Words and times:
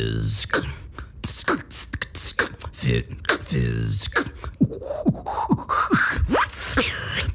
fizz. 0.00 0.46
Fizz. 2.72 4.08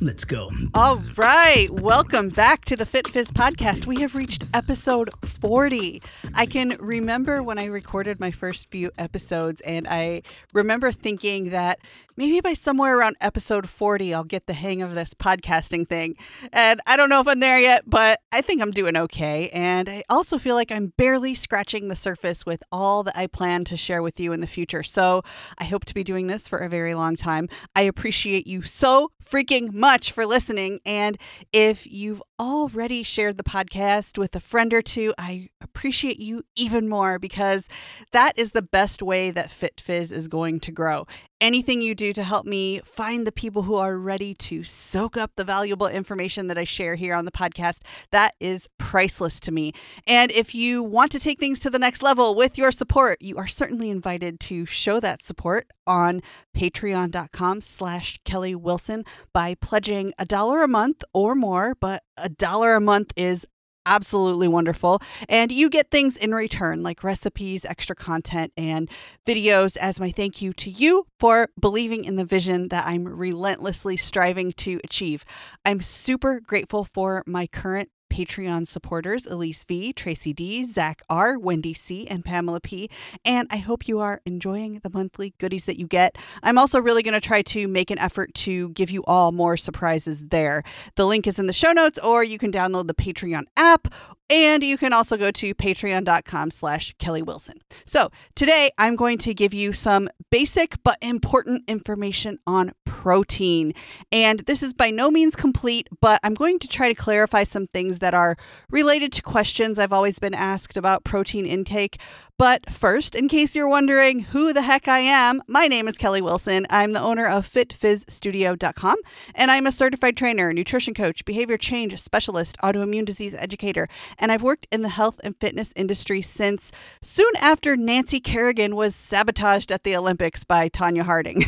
Let's 0.01 0.25
go. 0.25 0.49
All 0.73 0.99
right. 1.15 1.69
Welcome 1.69 2.29
back 2.29 2.65
to 2.65 2.75
the 2.75 2.85
Fit 2.85 3.07
Fizz 3.07 3.31
podcast. 3.31 3.85
We 3.85 4.01
have 4.01 4.15
reached 4.15 4.45
episode 4.53 5.11
40. 5.25 6.01
I 6.33 6.45
can 6.47 6.75
remember 6.79 7.43
when 7.43 7.59
I 7.59 7.65
recorded 7.65 8.19
my 8.19 8.31
first 8.31 8.71
few 8.71 8.91
episodes, 8.97 9.61
and 9.61 9.87
I 9.87 10.23
remember 10.53 10.91
thinking 10.91 11.51
that 11.51 11.79
maybe 12.17 12.39
by 12.39 12.53
somewhere 12.53 12.97
around 12.97 13.17
episode 13.21 13.69
40, 13.69 14.13
I'll 14.13 14.23
get 14.23 14.47
the 14.47 14.53
hang 14.53 14.81
of 14.81 14.95
this 14.95 15.13
podcasting 15.13 15.87
thing. 15.87 16.15
And 16.53 16.81
I 16.87 16.95
don't 16.95 17.09
know 17.09 17.19
if 17.19 17.27
I'm 17.27 17.39
there 17.39 17.59
yet, 17.59 17.83
but 17.87 18.21
I 18.31 18.41
think 18.41 18.61
I'm 18.61 18.71
doing 18.71 18.95
okay. 18.95 19.49
And 19.49 19.89
I 19.89 20.03
also 20.09 20.37
feel 20.37 20.55
like 20.55 20.71
I'm 20.71 20.93
barely 20.97 21.35
scratching 21.35 21.87
the 21.87 21.95
surface 21.95 22.45
with 22.45 22.63
all 22.71 23.03
that 23.03 23.17
I 23.17 23.27
plan 23.27 23.65
to 23.65 23.77
share 23.77 24.01
with 24.01 24.19
you 24.19 24.31
in 24.31 24.41
the 24.41 24.47
future. 24.47 24.83
So 24.83 25.23
I 25.57 25.65
hope 25.65 25.85
to 25.85 25.93
be 25.93 26.03
doing 26.03 26.27
this 26.27 26.47
for 26.47 26.59
a 26.59 26.69
very 26.69 26.95
long 26.95 27.15
time. 27.15 27.49
I 27.75 27.81
appreciate 27.81 28.47
you 28.47 28.61
so 28.61 29.11
freaking 29.23 29.73
much 29.73 30.11
for 30.11 30.25
listening. 30.25 30.79
And 30.85 31.17
if 31.51 31.87
you've 31.87 32.21
already 32.39 33.03
shared 33.03 33.37
the 33.37 33.43
podcast 33.43 34.17
with 34.17 34.35
a 34.35 34.39
friend 34.39 34.73
or 34.73 34.81
two, 34.81 35.13
I 35.17 35.49
appreciate 35.61 36.19
you 36.19 36.43
even 36.55 36.87
more 36.87 37.19
because 37.19 37.67
that 38.11 38.37
is 38.37 38.51
the 38.51 38.61
best 38.61 39.01
way 39.01 39.31
that 39.31 39.49
FitFizz 39.49 40.11
is 40.11 40.27
going 40.27 40.59
to 40.61 40.71
grow. 40.71 41.07
Anything 41.41 41.81
you 41.81 41.95
do 41.95 42.13
to 42.13 42.23
help 42.23 42.45
me 42.45 42.79
find 42.85 43.27
the 43.27 43.31
people 43.31 43.63
who 43.63 43.75
are 43.75 43.97
ready 43.97 44.33
to 44.35 44.63
soak 44.63 45.17
up 45.17 45.31
the 45.35 45.43
valuable 45.43 45.87
information 45.87 46.47
that 46.47 46.57
I 46.57 46.63
share 46.63 46.95
here 46.95 47.13
on 47.13 47.25
the 47.25 47.31
podcast, 47.31 47.79
that 48.11 48.35
is 48.39 48.69
priceless 48.77 49.39
to 49.41 49.51
me. 49.51 49.73
And 50.07 50.31
if 50.31 50.55
you 50.55 50.81
want 50.81 51.11
to 51.11 51.19
take 51.19 51.39
things 51.39 51.59
to 51.59 51.69
the 51.69 51.77
next 51.77 52.01
level 52.01 52.35
with 52.35 52.57
your 52.57 52.71
support, 52.71 53.21
you 53.21 53.37
are 53.37 53.47
certainly 53.47 53.89
invited 53.89 54.39
to 54.41 54.65
show 54.65 55.01
that 55.01 55.25
support 55.25 55.67
on 55.85 56.21
patreon.com 56.55 57.59
slash 57.59 58.17
Kelly 58.23 58.55
Wilson 58.55 59.03
by 59.33 59.55
pledging 59.55 60.13
a 60.17 60.25
dollar 60.25 60.63
a 60.63 60.69
month 60.69 61.03
or 61.13 61.35
more, 61.35 61.75
but 61.79 62.03
a 62.15 62.29
dollar 62.29 62.75
a 62.75 62.81
month 62.81 63.11
is 63.17 63.45
absolutely 63.85 64.47
wonderful. 64.47 65.01
And 65.29 65.51
you 65.51 65.69
get 65.69 65.91
things 65.91 66.17
in 66.17 66.33
return 66.33 66.83
like 66.83 67.03
recipes, 67.03 67.65
extra 67.65 67.95
content, 67.95 68.51
and 68.57 68.89
videos 69.25 69.77
as 69.77 69.99
my 69.99 70.11
thank 70.11 70.41
you 70.41 70.53
to 70.53 70.69
you 70.69 71.05
for 71.19 71.49
believing 71.59 72.05
in 72.05 72.15
the 72.15 72.25
vision 72.25 72.69
that 72.69 72.85
I'm 72.87 73.07
relentlessly 73.07 73.97
striving 73.97 74.51
to 74.53 74.79
achieve. 74.83 75.25
I'm 75.65 75.81
super 75.81 76.39
grateful 76.39 76.83
for 76.83 77.23
my 77.25 77.47
current 77.47 77.89
Patreon 78.09 78.67
supporters 78.67 79.25
Elise 79.25 79.63
V, 79.63 79.93
Tracy 79.93 80.33
D, 80.33 80.65
Zach 80.65 81.01
R, 81.09 81.37
Wendy 81.37 81.73
C, 81.73 82.07
and 82.07 82.23
Pamela 82.23 82.59
P. 82.59 82.89
And 83.23 83.47
I 83.51 83.57
hope 83.57 83.87
you 83.87 83.99
are 83.99 84.21
enjoying 84.25 84.79
the 84.83 84.89
monthly 84.89 85.33
goodies 85.37 85.65
that 85.65 85.79
you 85.79 85.87
get. 85.87 86.17
I'm 86.43 86.57
also 86.57 86.79
really 86.81 87.03
going 87.03 87.13
to 87.13 87.21
try 87.21 87.41
to 87.43 87.67
make 87.67 87.91
an 87.91 87.99
effort 87.99 88.33
to 88.35 88.69
give 88.69 88.89
you 88.89 89.03
all 89.05 89.31
more 89.31 89.57
surprises 89.57 90.21
there. 90.29 90.63
The 90.95 91.05
link 91.05 91.27
is 91.27 91.39
in 91.39 91.47
the 91.47 91.53
show 91.53 91.71
notes, 91.71 91.99
or 91.99 92.23
you 92.23 92.37
can 92.37 92.51
download 92.51 92.87
the 92.87 92.93
Patreon 92.93 93.43
app 93.57 93.93
and 94.29 94.63
you 94.63 94.77
can 94.77 94.93
also 94.93 95.17
go 95.17 95.31
to 95.31 95.53
patreon.com 95.53 96.51
slash 96.51 96.95
Kelly 96.97 97.21
Wilson. 97.21 97.61
So 97.85 98.09
today 98.35 98.71
I'm 98.77 98.95
going 98.95 99.17
to 99.19 99.33
give 99.33 99.53
you 99.53 99.73
some 99.73 100.09
basic 100.31 100.81
but 100.83 100.97
important 101.01 101.63
information 101.67 102.39
on 102.47 102.71
protein. 102.85 103.73
And 104.11 104.39
this 104.41 104.63
is 104.63 104.73
by 104.73 104.89
no 104.89 105.11
means 105.11 105.35
complete, 105.35 105.87
but 106.01 106.19
I'm 106.23 106.33
going 106.33 106.59
to 106.59 106.67
try 106.67 106.87
to 106.87 106.95
clarify 106.95 107.43
some 107.43 107.67
things 107.67 107.99
that 107.99 108.13
are 108.13 108.35
related 108.69 109.11
to 109.13 109.21
questions 109.21 109.77
I've 109.77 109.93
always 109.93 110.19
been 110.19 110.33
asked 110.33 110.77
about 110.77 111.03
protein 111.03 111.45
intake. 111.45 111.99
But 112.37 112.69
first, 112.69 113.15
in 113.15 113.29
case 113.29 113.55
you're 113.55 113.69
wondering 113.69 114.19
who 114.19 114.51
the 114.51 114.63
heck 114.63 114.89
I 114.89 114.99
am, 114.99 115.41
my 115.47 115.67
name 115.67 115.87
is 115.87 115.97
Kelly 115.97 116.21
Wilson. 116.21 116.65
I'm 116.69 116.91
the 116.91 116.99
owner 116.99 117.25
of 117.25 117.47
FitFizzStudio.com, 117.47 118.97
and 119.35 119.51
I'm 119.51 119.65
a 119.65 119.71
certified 119.71 120.17
trainer, 120.17 120.51
nutrition 120.51 120.93
coach, 120.93 121.23
behavior 121.23 121.57
change 121.57 121.97
specialist, 122.01 122.57
autoimmune 122.61 123.05
disease 123.05 123.35
educator, 123.35 123.87
and 124.17 124.31
I've 124.31 124.41
worked 124.41 124.67
in 124.71 124.81
the 124.81 124.89
health 124.89 125.19
and 125.23 125.35
fitness 125.39 125.73
industry 125.75 126.21
since 126.21 126.71
soon 127.01 127.31
after 127.39 127.75
Nancy 127.75 128.19
Kerrigan 128.19 128.75
was 128.75 128.95
sabotaged 128.95 129.71
at 129.71 129.83
the 129.83 129.95
Olympics 129.95 130.43
by 130.43 130.69
Tonya 130.69 131.03
Harding. 131.03 131.45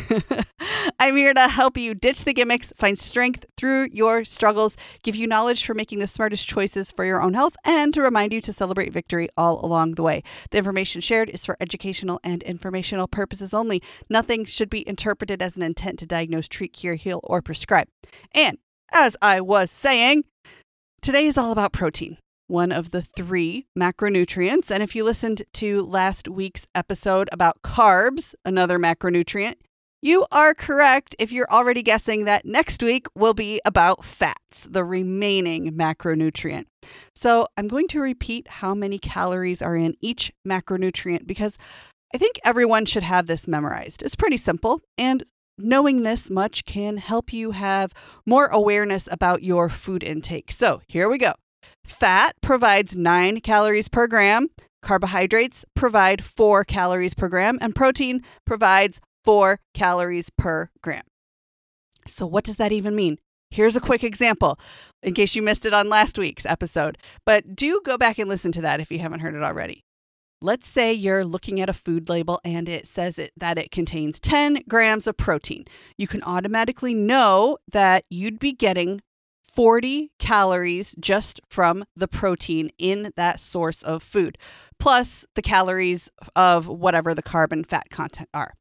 I'm 1.00 1.16
here 1.16 1.34
to 1.34 1.48
help 1.48 1.76
you 1.76 1.94
ditch 1.94 2.24
the 2.24 2.32
gimmicks, 2.32 2.72
find 2.76 2.98
strength 2.98 3.44
through 3.56 3.88
your 3.92 4.24
struggles, 4.24 4.76
give 5.02 5.14
you 5.14 5.26
knowledge 5.26 5.64
for 5.64 5.74
making 5.74 6.00
the 6.00 6.06
smartest 6.06 6.48
choices 6.48 6.90
for 6.90 7.04
your 7.04 7.22
own 7.22 7.34
health, 7.34 7.56
and 7.64 7.94
to 7.94 8.02
remind 8.02 8.32
you 8.32 8.40
to 8.40 8.52
celebrate 8.52 8.92
victory 8.92 9.28
all 9.36 9.64
along 9.64 9.94
the 9.94 10.02
way. 10.02 10.22
The 10.50 10.58
information 10.58 11.00
shared 11.00 11.30
is 11.30 11.44
for 11.44 11.56
educational 11.60 12.20
and 12.24 12.42
informational 12.42 13.06
purposes 13.06 13.54
only. 13.54 13.82
Nothing 14.10 14.44
should 14.44 14.70
be 14.70 14.86
interpreted 14.88 15.42
as 15.42 15.56
an 15.56 15.62
intent 15.62 15.98
to 16.00 16.06
diagnose, 16.06 16.48
treat, 16.48 16.72
cure, 16.72 16.94
heal, 16.94 17.20
or 17.22 17.42
prescribe. 17.42 17.88
And 18.34 18.58
as 18.92 19.16
I 19.22 19.40
was 19.40 19.70
saying, 19.70 20.24
today 21.00 21.26
is 21.26 21.38
all 21.38 21.52
about 21.52 21.72
protein 21.72 22.18
one 22.48 22.72
of 22.72 22.90
the 22.90 23.02
three 23.02 23.66
macronutrients. 23.78 24.70
And 24.70 24.82
if 24.82 24.96
you 24.96 25.04
listened 25.04 25.42
to 25.54 25.82
last 25.82 26.28
week's 26.28 26.66
episode 26.74 27.28
about 27.32 27.62
carbs, 27.62 28.34
another 28.44 28.78
macronutrient, 28.78 29.54
you 30.00 30.26
are 30.30 30.54
correct 30.54 31.16
if 31.18 31.32
you're 31.32 31.50
already 31.50 31.82
guessing 31.82 32.24
that 32.24 32.44
next 32.44 32.82
week 32.82 33.06
will 33.16 33.34
be 33.34 33.60
about 33.64 34.04
fats, 34.04 34.66
the 34.70 34.84
remaining 34.84 35.72
macronutrient. 35.72 36.66
So 37.14 37.48
I'm 37.56 37.66
going 37.66 37.88
to 37.88 38.00
repeat 38.00 38.46
how 38.48 38.74
many 38.74 38.98
calories 38.98 39.60
are 39.60 39.76
in 39.76 39.94
each 40.00 40.32
macronutrient 40.46 41.26
because 41.26 41.54
I 42.14 42.18
think 42.18 42.38
everyone 42.44 42.86
should 42.86 43.02
have 43.02 43.26
this 43.26 43.48
memorized. 43.48 44.02
It's 44.02 44.14
pretty 44.14 44.36
simple, 44.38 44.80
and 44.96 45.24
knowing 45.58 46.04
this 46.04 46.30
much 46.30 46.64
can 46.64 46.96
help 46.96 47.32
you 47.32 47.50
have 47.50 47.92
more 48.24 48.46
awareness 48.46 49.08
about 49.10 49.42
your 49.42 49.68
food 49.68 50.04
intake. 50.04 50.52
So 50.52 50.80
here 50.86 51.08
we 51.08 51.18
go. 51.18 51.34
Fat 51.88 52.36
provides 52.42 52.94
nine 52.94 53.40
calories 53.40 53.88
per 53.88 54.06
gram. 54.06 54.48
Carbohydrates 54.82 55.64
provide 55.74 56.22
four 56.22 56.62
calories 56.62 57.14
per 57.14 57.28
gram, 57.28 57.58
and 57.60 57.74
protein 57.74 58.22
provides 58.44 59.00
four 59.24 59.60
calories 59.74 60.30
per 60.30 60.70
gram. 60.82 61.02
So, 62.06 62.26
what 62.26 62.44
does 62.44 62.56
that 62.56 62.72
even 62.72 62.94
mean? 62.94 63.18
Here's 63.50 63.74
a 63.74 63.80
quick 63.80 64.04
example 64.04 64.58
in 65.02 65.14
case 65.14 65.34
you 65.34 65.42
missed 65.42 65.64
it 65.64 65.72
on 65.72 65.88
last 65.88 66.18
week's 66.18 66.44
episode, 66.44 66.98
but 67.24 67.56
do 67.56 67.80
go 67.84 67.96
back 67.96 68.18
and 68.18 68.28
listen 68.28 68.52
to 68.52 68.62
that 68.62 68.80
if 68.80 68.92
you 68.92 68.98
haven't 68.98 69.20
heard 69.20 69.34
it 69.34 69.42
already. 69.42 69.82
Let's 70.40 70.68
say 70.68 70.92
you're 70.92 71.24
looking 71.24 71.58
at 71.60 71.70
a 71.70 71.72
food 71.72 72.08
label 72.08 72.40
and 72.44 72.68
it 72.68 72.86
says 72.86 73.18
it, 73.18 73.32
that 73.36 73.58
it 73.58 73.70
contains 73.70 74.20
10 74.20 74.64
grams 74.68 75.06
of 75.06 75.16
protein. 75.16 75.64
You 75.96 76.06
can 76.06 76.22
automatically 76.22 76.94
know 76.94 77.58
that 77.72 78.04
you'd 78.08 78.38
be 78.38 78.52
getting 78.52 79.00
40 79.58 80.12
calories 80.20 80.94
just 81.00 81.40
from 81.48 81.84
the 81.96 82.06
protein 82.06 82.70
in 82.78 83.12
that 83.16 83.40
source 83.40 83.82
of 83.82 84.04
food, 84.04 84.38
plus 84.78 85.26
the 85.34 85.42
calories 85.42 86.08
of 86.36 86.68
whatever 86.68 87.12
the 87.12 87.24
carb 87.24 87.50
and 87.50 87.66
fat 87.66 87.90
content 87.90 88.28
are. 88.32 88.54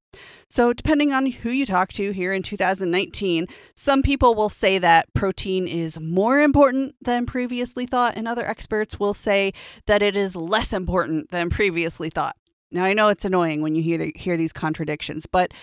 So, 0.49 0.73
depending 0.73 1.13
on 1.13 1.27
who 1.27 1.51
you 1.51 1.67
talk 1.67 1.93
to 1.93 2.09
here 2.09 2.33
in 2.33 2.41
2019, 2.41 3.45
some 3.75 4.01
people 4.01 4.33
will 4.33 4.49
say 4.49 4.79
that 4.79 5.13
protein 5.13 5.67
is 5.67 5.99
more 5.99 6.41
important 6.41 6.95
than 6.99 7.27
previously 7.27 7.85
thought, 7.85 8.17
and 8.17 8.27
other 8.27 8.47
experts 8.47 8.99
will 8.99 9.13
say 9.13 9.53
that 9.85 10.01
it 10.01 10.15
is 10.15 10.35
less 10.35 10.73
important 10.73 11.29
than 11.29 11.51
previously 11.51 12.09
thought. 12.09 12.35
Now, 12.71 12.85
I 12.85 12.93
know 12.93 13.09
it's 13.09 13.23
annoying 13.23 13.61
when 13.61 13.75
you 13.75 13.83
hear, 13.83 14.11
hear 14.15 14.35
these 14.35 14.51
contradictions, 14.51 15.27
but 15.27 15.53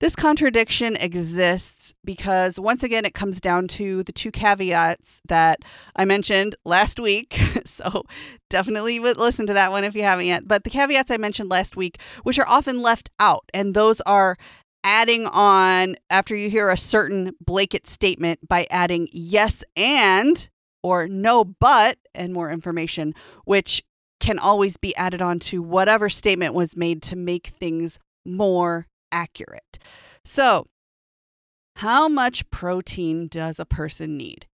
this 0.00 0.14
contradiction 0.14 0.96
exists 0.96 1.94
because, 2.04 2.58
once 2.58 2.82
again, 2.82 3.04
it 3.04 3.14
comes 3.14 3.40
down 3.40 3.66
to 3.68 4.04
the 4.04 4.12
two 4.12 4.30
caveats 4.30 5.20
that 5.28 5.60
I 5.96 6.04
mentioned 6.04 6.54
last 6.64 7.00
week. 7.00 7.40
so, 7.64 8.04
definitely 8.48 9.00
listen 9.00 9.46
to 9.46 9.52
that 9.54 9.72
one 9.72 9.84
if 9.84 9.94
you 9.94 10.02
haven't 10.02 10.26
yet. 10.26 10.46
But 10.46 10.64
the 10.64 10.70
caveats 10.70 11.10
I 11.10 11.16
mentioned 11.16 11.50
last 11.50 11.76
week, 11.76 11.98
which 12.22 12.38
are 12.38 12.48
often 12.48 12.80
left 12.80 13.10
out, 13.18 13.44
and 13.52 13.74
those 13.74 14.00
are 14.02 14.36
adding 14.84 15.26
on 15.26 15.96
after 16.10 16.34
you 16.36 16.48
hear 16.48 16.70
a 16.70 16.76
certain 16.76 17.32
blanket 17.44 17.86
statement 17.86 18.46
by 18.46 18.66
adding 18.70 19.08
yes 19.12 19.64
and 19.76 20.48
or 20.82 21.08
no 21.08 21.44
but 21.44 21.98
and 22.14 22.32
more 22.32 22.50
information, 22.50 23.14
which 23.44 23.82
can 24.20 24.38
always 24.38 24.76
be 24.76 24.94
added 24.96 25.22
on 25.22 25.38
to 25.38 25.62
whatever 25.62 26.08
statement 26.08 26.54
was 26.54 26.76
made 26.76 27.02
to 27.02 27.16
make 27.16 27.48
things 27.48 27.98
more 28.24 28.86
accurate. 29.12 29.78
So, 30.24 30.66
how 31.76 32.08
much 32.08 32.50
protein 32.50 33.28
does 33.28 33.60
a 33.60 33.64
person 33.64 34.16
need? 34.16 34.47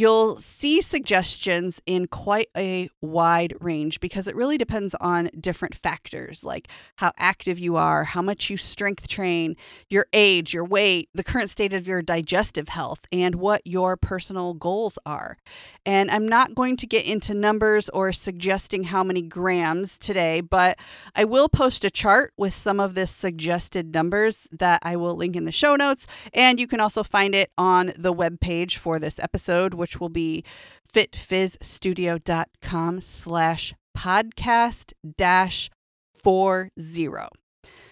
You'll 0.00 0.38
see 0.38 0.80
suggestions 0.80 1.78
in 1.84 2.06
quite 2.06 2.48
a 2.56 2.88
wide 3.02 3.54
range 3.60 4.00
because 4.00 4.26
it 4.26 4.34
really 4.34 4.56
depends 4.56 4.94
on 4.94 5.28
different 5.38 5.74
factors 5.74 6.42
like 6.42 6.68
how 6.96 7.12
active 7.18 7.58
you 7.58 7.76
are, 7.76 8.04
how 8.04 8.22
much 8.22 8.48
you 8.48 8.56
strength 8.56 9.06
train, 9.06 9.54
your 9.90 10.06
age, 10.14 10.54
your 10.54 10.64
weight, 10.64 11.10
the 11.12 11.22
current 11.22 11.50
state 11.50 11.74
of 11.74 11.86
your 11.86 12.00
digestive 12.00 12.70
health, 12.70 13.06
and 13.12 13.34
what 13.34 13.60
your 13.66 13.94
personal 13.94 14.54
goals 14.54 14.98
are. 15.04 15.36
And 15.84 16.10
I'm 16.10 16.26
not 16.26 16.54
going 16.54 16.78
to 16.78 16.86
get 16.86 17.04
into 17.04 17.34
numbers 17.34 17.90
or 17.90 18.10
suggesting 18.10 18.84
how 18.84 19.04
many 19.04 19.20
grams 19.20 19.98
today, 19.98 20.40
but 20.40 20.78
I 21.14 21.24
will 21.24 21.50
post 21.50 21.84
a 21.84 21.90
chart 21.90 22.32
with 22.38 22.54
some 22.54 22.80
of 22.80 22.94
the 22.94 23.06
suggested 23.06 23.92
numbers 23.92 24.48
that 24.50 24.80
I 24.82 24.96
will 24.96 25.14
link 25.14 25.36
in 25.36 25.44
the 25.44 25.52
show 25.52 25.76
notes. 25.76 26.06
And 26.32 26.58
you 26.58 26.66
can 26.66 26.80
also 26.80 27.02
find 27.02 27.34
it 27.34 27.50
on 27.58 27.92
the 27.98 28.12
web 28.12 28.40
page 28.40 28.78
for 28.78 28.98
this 28.98 29.18
episode, 29.18 29.74
which 29.90 30.00
will 30.00 30.08
be 30.08 30.44
fitfizzstudio.com 30.92 33.00
slash 33.00 33.74
podcast 33.96 34.92
dash 35.16 35.70
four 36.14 36.68
zero. 36.80 37.28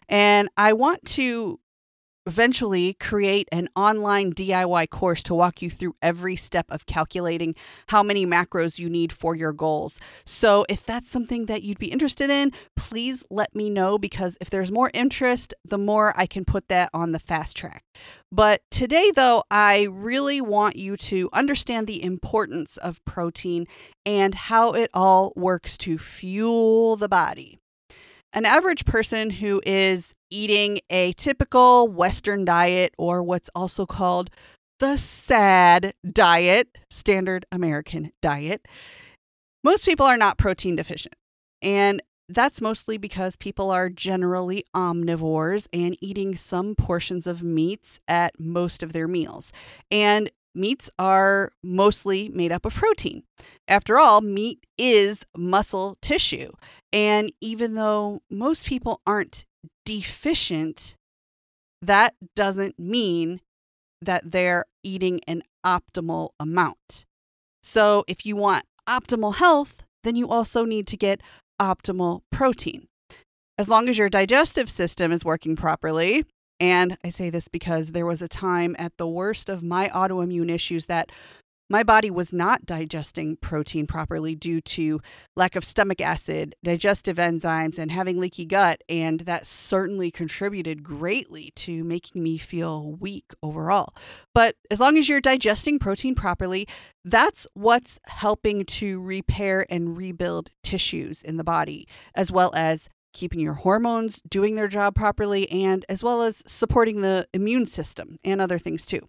And 0.09 0.49
I 0.57 0.73
want 0.73 1.05
to 1.07 1.59
eventually 2.29 2.93
create 2.93 3.49
an 3.51 3.69
online 3.75 4.35
DIY 4.35 4.91
course 4.91 5.23
to 5.23 5.35
walk 5.35 5.63
you 5.63 5.71
through 5.71 5.97
every 6.03 6.37
step 6.37 6.67
of 6.69 6.85
calculating 6.85 7.55
how 7.89 8.03
many 8.03 8.27
macros 8.27 8.79
you 8.79 8.91
need 8.91 9.11
for 9.11 9.35
your 9.35 9.55
goals. 9.55 9.99
So, 10.27 10.67
if 10.69 10.85
that's 10.85 11.11
something 11.11 11.47
that 11.47 11.63
you'd 11.63 11.79
be 11.79 11.91
interested 11.91 12.29
in, 12.29 12.53
please 12.77 13.25
let 13.31 13.55
me 13.57 13.71
know 13.71 13.97
because 13.99 14.37
if 14.43 14.51
there's 14.51 14.71
more 14.71 14.91
interest, 14.93 15.55
the 15.65 15.79
more 15.79 16.13
I 16.17 16.27
can 16.27 16.45
put 16.45 16.69
that 16.69 16.91
on 16.93 17.13
the 17.13 17.19
fast 17.19 17.57
track. 17.57 17.83
But 18.31 18.61
today, 18.71 19.11
though, 19.11 19.45
I 19.51 19.85
really 19.91 20.43
want 20.43 20.77
you 20.77 20.99
to 20.99 21.31
understand 21.33 21.87
the 21.87 22.03
importance 22.03 22.77
of 22.77 23.03
protein 23.07 23.67
and 24.05 24.35
how 24.35 24.73
it 24.73 24.91
all 24.93 25.33
works 25.35 25.79
to 25.79 25.97
fuel 25.97 26.97
the 26.97 27.09
body. 27.09 27.59
An 28.35 28.45
average 28.45 28.85
person 28.85 29.31
who 29.31 29.63
is 29.65 30.13
eating 30.31 30.81
a 30.91 31.13
typical 31.15 31.89
Western 31.89 32.45
diet, 32.45 32.95
or 32.99 33.23
what's 33.23 33.51
also 33.55 33.87
called 33.87 34.31
the 34.79 34.97
SAD 34.97 35.95
diet, 36.11 36.79
standard 36.91 37.45
American 37.51 38.13
diet, 38.23 38.67
most 39.65 39.85
people 39.85 40.07
are 40.07 40.17
not 40.17 40.39
protein 40.39 40.77
deficient. 40.77 41.15
And 41.63 42.03
that's 42.29 42.61
mostly 42.61 42.99
because 42.99 43.37
people 43.37 43.71
are 43.71 43.89
generally 43.89 44.65
omnivores 44.77 45.67
and 45.73 45.97
eating 46.01 46.37
some 46.37 46.75
portions 46.75 47.27
of 47.27 47.43
meats 47.43 48.01
at 48.07 48.39
most 48.39 48.83
of 48.83 48.93
their 48.93 49.09
meals. 49.09 49.51
And 49.91 50.31
meats 50.55 50.91
are 50.99 51.53
mostly 51.63 52.29
made 52.29 52.53
up 52.53 52.67
of 52.67 52.75
protein. 52.75 53.23
After 53.67 53.99
all, 53.99 54.21
meat 54.21 54.67
is 54.77 55.25
muscle 55.37 55.97
tissue. 56.03 56.53
And 56.93 57.33
even 57.41 57.75
though 57.75 58.21
most 58.31 58.67
people 58.67 59.01
aren't 59.07 59.47
deficient, 59.89 60.97
that 61.81 62.15
doesn't 62.37 62.79
mean 62.79 63.41
that 64.03 64.33
they're 64.33 64.67
eating 64.85 65.19
an 65.27 65.43
optimal 65.65 66.29
amount. 66.39 67.07
So, 67.63 68.05
if 68.07 68.27
you 68.27 68.37
want 68.37 68.67
optimal 68.87 69.37
health, 69.37 69.83
then 70.05 70.15
you 70.15 70.29
also 70.29 70.67
need 70.67 70.87
to 70.89 70.99
get 70.99 71.23
optimal 71.59 72.21
protein. 72.31 72.87
As 73.57 73.71
long 73.71 73.89
as 73.89 73.97
your 73.97 74.11
digestive 74.11 74.69
system 74.69 75.11
is 75.11 75.25
working 75.25 75.57
properly, 75.57 76.27
and 76.61 76.99
I 77.03 77.09
say 77.09 77.31
this 77.31 77.49
because 77.49 77.93
there 77.93 78.07
was 78.07 78.21
a 78.21 78.29
time 78.29 78.77
at 78.79 78.93
the 78.99 79.09
worst 79.09 79.49
of 79.49 79.63
my 79.63 79.89
autoimmune 79.89 80.51
issues 80.51 80.85
that 80.87 81.11
my 81.71 81.83
body 81.83 82.11
was 82.11 82.33
not 82.33 82.65
digesting 82.65 83.37
protein 83.37 83.87
properly 83.87 84.35
due 84.35 84.61
to 84.63 85.01
lack 85.37 85.55
of 85.55 85.65
stomach 85.65 86.01
acid, 86.01 86.55
digestive 86.65 87.17
enzymes, 87.17 87.79
and 87.79 87.91
having 87.91 88.19
leaky 88.19 88.47
gut. 88.47 88.83
And 88.89 89.21
that 89.21 89.47
certainly 89.47 90.11
contributed 90.11 90.83
greatly 90.83 91.53
to 91.57 91.85
making 91.85 92.23
me 92.23 92.39
feel 92.39 92.93
weak 92.93 93.35
overall. 93.43 93.95
But 94.35 94.57
as 94.71 94.81
long 94.81 94.97
as 94.97 95.09
you're 95.09 95.21
digesting 95.21 95.79
protein 95.79 96.15
properly, 96.15 96.67
that's 97.05 97.47
what's 97.55 97.99
helping 98.07 98.65
to 98.65 99.01
repair 99.03 99.67
and 99.69 99.97
rebuild 99.97 100.51
tissues 100.63 101.23
in 101.23 101.37
the 101.37 101.45
body, 101.45 101.87
as 102.15 102.31
well 102.31 102.53
as 102.55 102.89
keeping 103.13 103.41
your 103.41 103.55
hormones 103.55 104.21
doing 104.29 104.55
their 104.55 104.69
job 104.69 104.95
properly, 104.95 105.51
and 105.51 105.85
as 105.89 106.03
well 106.03 106.23
as 106.23 106.43
supporting 106.47 107.01
the 107.01 107.27
immune 107.35 107.67
system 107.67 108.19
and 108.25 108.41
other 108.41 108.59
things 108.59 108.87
too 108.87 109.09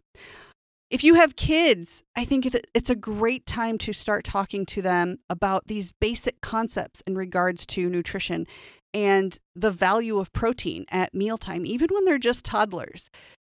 if 0.89 1.03
you 1.03 1.15
have 1.15 1.36
kids, 1.36 2.03
I 2.15 2.25
think 2.25 2.50
it's 2.74 2.89
a 2.89 2.95
great 2.95 3.45
time 3.45 3.77
to 3.80 3.94
start 3.94 4.24
talking 4.24 4.65
to 4.68 4.81
them 4.81 5.19
about 5.30 5.68
these 5.68 5.91
basic 5.91 6.41
concepts 6.41 7.01
in 7.06 7.15
regards 7.15 7.65
to 7.68 7.89
nutrition 7.89 8.47
and 8.91 9.38
the 9.56 9.69
value 9.69 10.18
of 10.18 10.33
protein 10.33 10.86
at 10.89 11.13
mealtime, 11.13 11.65
even 11.65 11.89
when 11.91 12.06
they're 12.06 12.18
just 12.18 12.44
toddlers. 12.44 13.12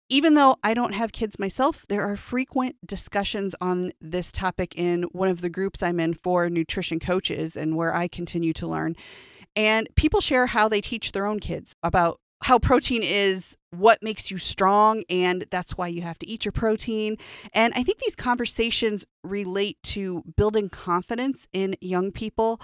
Even 0.07 0.35
though 0.35 0.55
I 0.63 0.73
don't 0.73 0.93
have 0.93 1.11
kids 1.11 1.39
myself, 1.39 1.83
there 1.89 2.03
are 2.03 2.15
frequent 2.15 2.75
discussions 2.85 3.55
on 3.59 3.91
this 3.99 4.31
topic 4.31 4.73
in 4.75 5.03
one 5.11 5.29
of 5.29 5.41
the 5.41 5.49
groups 5.49 5.83
I'm 5.83 5.99
in 5.99 6.13
for 6.13 6.49
nutrition 6.49 6.99
coaches 6.99 7.57
and 7.57 7.75
where 7.75 7.93
I 7.93 8.07
continue 8.07 8.53
to 8.53 8.67
learn. 8.67 8.95
And 9.55 9.89
people 9.95 10.21
share 10.21 10.45
how 10.47 10.69
they 10.69 10.79
teach 10.79 11.11
their 11.11 11.25
own 11.25 11.39
kids 11.39 11.75
about 11.81 12.19
how 12.41 12.59
protein 12.59 13.01
is 13.03 13.57
what 13.71 14.03
makes 14.03 14.31
you 14.31 14.37
strong 14.37 15.03
and 15.09 15.45
that's 15.49 15.77
why 15.77 15.87
you 15.87 16.01
have 16.01 16.19
to 16.19 16.27
eat 16.27 16.45
your 16.45 16.51
protein. 16.51 17.17
And 17.53 17.73
I 17.75 17.83
think 17.83 17.99
these 17.99 18.15
conversations 18.15 19.05
relate 19.23 19.77
to 19.83 20.23
building 20.37 20.69
confidence 20.69 21.47
in 21.53 21.75
young 21.81 22.11
people 22.11 22.61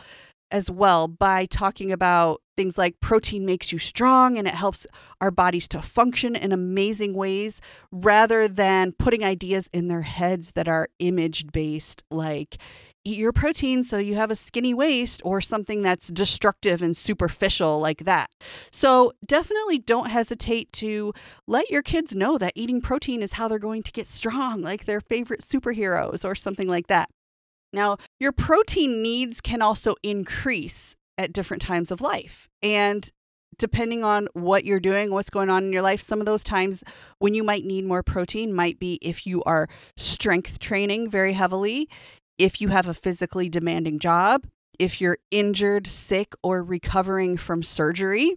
as 0.52 0.70
well 0.70 1.08
by 1.08 1.46
talking 1.46 1.92
about 1.92 2.42
things 2.58 2.78
like 2.78 3.00
protein 3.00 3.46
makes 3.46 3.72
you 3.72 3.80
strong 3.80 4.38
and 4.38 4.48
it 4.48 4.54
helps 4.54 4.86
our 5.22 5.32
bodies 5.32 5.68
to 5.70 5.82
function 5.82 6.36
in 6.36 6.52
amazing 6.52 7.14
ways 7.14 7.62
rather 7.92 8.48
than 8.48 8.92
putting 8.92 9.24
ideas 9.24 9.70
in 9.74 9.88
their 9.88 10.02
heads 10.02 10.52
that 10.52 10.68
are 10.68 10.90
image 11.00 11.48
based 11.52 12.04
like 12.12 12.58
eat 13.04 13.18
your 13.18 13.34
protein 13.34 13.84
so 13.84 13.98
you 13.98 14.16
have 14.16 14.32
a 14.32 14.36
skinny 14.36 14.74
waist 14.74 15.22
or 15.24 15.42
something 15.42 15.82
that's 15.82 16.08
destructive 16.08 16.82
and 16.82 16.96
superficial 16.96 17.80
like 17.80 18.06
that. 18.06 18.30
So, 18.72 19.14
definitely 19.26 19.80
don't 19.80 20.10
hesitate 20.10 20.72
to 20.74 21.14
let 21.48 21.70
your 21.70 21.82
kids 21.82 22.16
know 22.16 22.38
that 22.38 22.54
eating 22.56 22.82
protein 22.82 23.22
is 23.22 23.34
how 23.34 23.48
they're 23.48 23.60
going 23.60 23.84
to 23.84 23.92
get 23.92 24.08
strong, 24.08 24.62
like 24.64 24.86
their 24.86 25.02
favorite 25.02 25.42
superheroes 25.42 26.24
or 26.24 26.36
something 26.36 26.68
like 26.68 26.88
that. 26.88 27.10
Now, 27.74 27.98
your 28.20 28.32
protein 28.32 29.02
needs 29.02 29.42
can 29.42 29.62
also 29.62 29.96
increase 30.04 30.96
at 31.18 31.34
different 31.34 31.62
times 31.62 31.92
of 31.92 32.02
life. 32.02 32.50
And 32.62 33.10
depending 33.58 34.04
on 34.04 34.28
what 34.34 34.66
you're 34.66 34.80
doing, 34.80 35.12
what's 35.12 35.30
going 35.30 35.50
on 35.50 35.64
in 35.66 35.74
your 35.74 35.82
life, 35.82 36.02
some 36.02 36.20
of 36.20 36.26
those 36.26 36.44
times 36.44 36.84
when 37.20 37.34
you 37.34 37.44
might 37.44 37.64
need 37.64 37.86
more 37.86 38.04
protein 38.04 38.54
might 38.54 38.80
be 38.80 38.98
if 39.02 39.26
you 39.28 39.44
are 39.44 39.70
strength 39.96 40.60
training 40.60 41.10
very 41.10 41.34
heavily, 41.34 41.88
if 42.42 42.60
you 42.60 42.70
have 42.70 42.88
a 42.88 42.94
physically 42.96 43.50
demanding 43.50 44.00
job, 44.00 44.48
if 44.80 45.00
you're 45.00 45.20
injured, 45.30 45.86
sick, 45.86 46.34
or 46.42 46.64
recovering 46.64 47.38
from 47.38 47.62
surgery, 47.62 48.36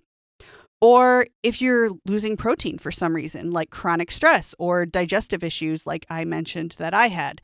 or 0.79 1.27
if 1.43 1.63
you're 1.63 1.89
losing 2.05 2.37
protein 2.37 2.77
for 2.77 2.91
some 2.91 3.15
reason, 3.15 3.51
like 3.51 3.71
chronic 3.71 4.13
stress 4.13 4.55
or 4.59 4.85
digestive 4.85 5.43
issues, 5.43 5.87
like 5.87 6.05
I 6.11 6.27
mentioned 6.27 6.75
that 6.77 6.93
I 6.93 7.09
had. 7.09 7.41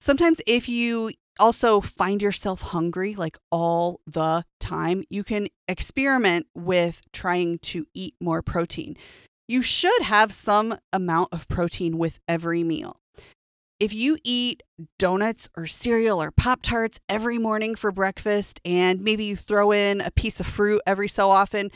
Sometimes, 0.00 0.40
if 0.46 0.66
you 0.66 1.12
also 1.38 1.82
find 1.82 2.22
yourself 2.22 2.62
hungry 2.62 3.14
like 3.14 3.36
all 3.52 4.00
the 4.06 4.44
time, 4.60 5.04
you 5.10 5.22
can 5.22 5.48
experiment 5.68 6.46
with 6.54 7.02
trying 7.12 7.58
to 7.58 7.84
eat 7.92 8.14
more 8.18 8.40
protein. 8.40 8.96
You 9.46 9.60
should 9.60 10.02
have 10.02 10.32
some 10.32 10.78
amount 10.90 11.34
of 11.34 11.48
protein 11.48 11.98
with 11.98 12.18
every 12.26 12.64
meal 12.64 12.98
if 13.80 13.92
you 13.92 14.18
eat 14.24 14.62
donuts 14.98 15.48
or 15.56 15.66
cereal 15.66 16.22
or 16.22 16.30
Pop 16.30 16.62
Tarts 16.62 16.98
every 17.08 17.38
morning 17.38 17.74
for 17.74 17.92
breakfast 17.92 18.60
and 18.64 19.00
maybe 19.00 19.24
you 19.24 19.36
throw 19.36 19.72
in 19.72 20.00
a 20.00 20.10
piece 20.10 20.40
of 20.40 20.46
fruit 20.46 20.82
every 20.86 21.08
so 21.08 21.30
often, 21.30 21.70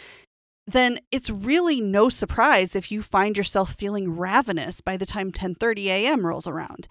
then 0.67 0.99
it's 1.11 1.31
really 1.31 1.81
no 1.81 2.09
surprise 2.09 2.75
if 2.75 2.91
you 2.91 3.03
find 3.03 3.37
yourself 3.37 3.75
feeling 3.75 4.17
ravenous 4.17 4.81
by 4.81 4.97
the 4.97 5.07
time 5.07 5.33
10:30 5.33 5.87
a.m. 5.87 6.27
rolls 6.27 6.47
around. 6.47 6.89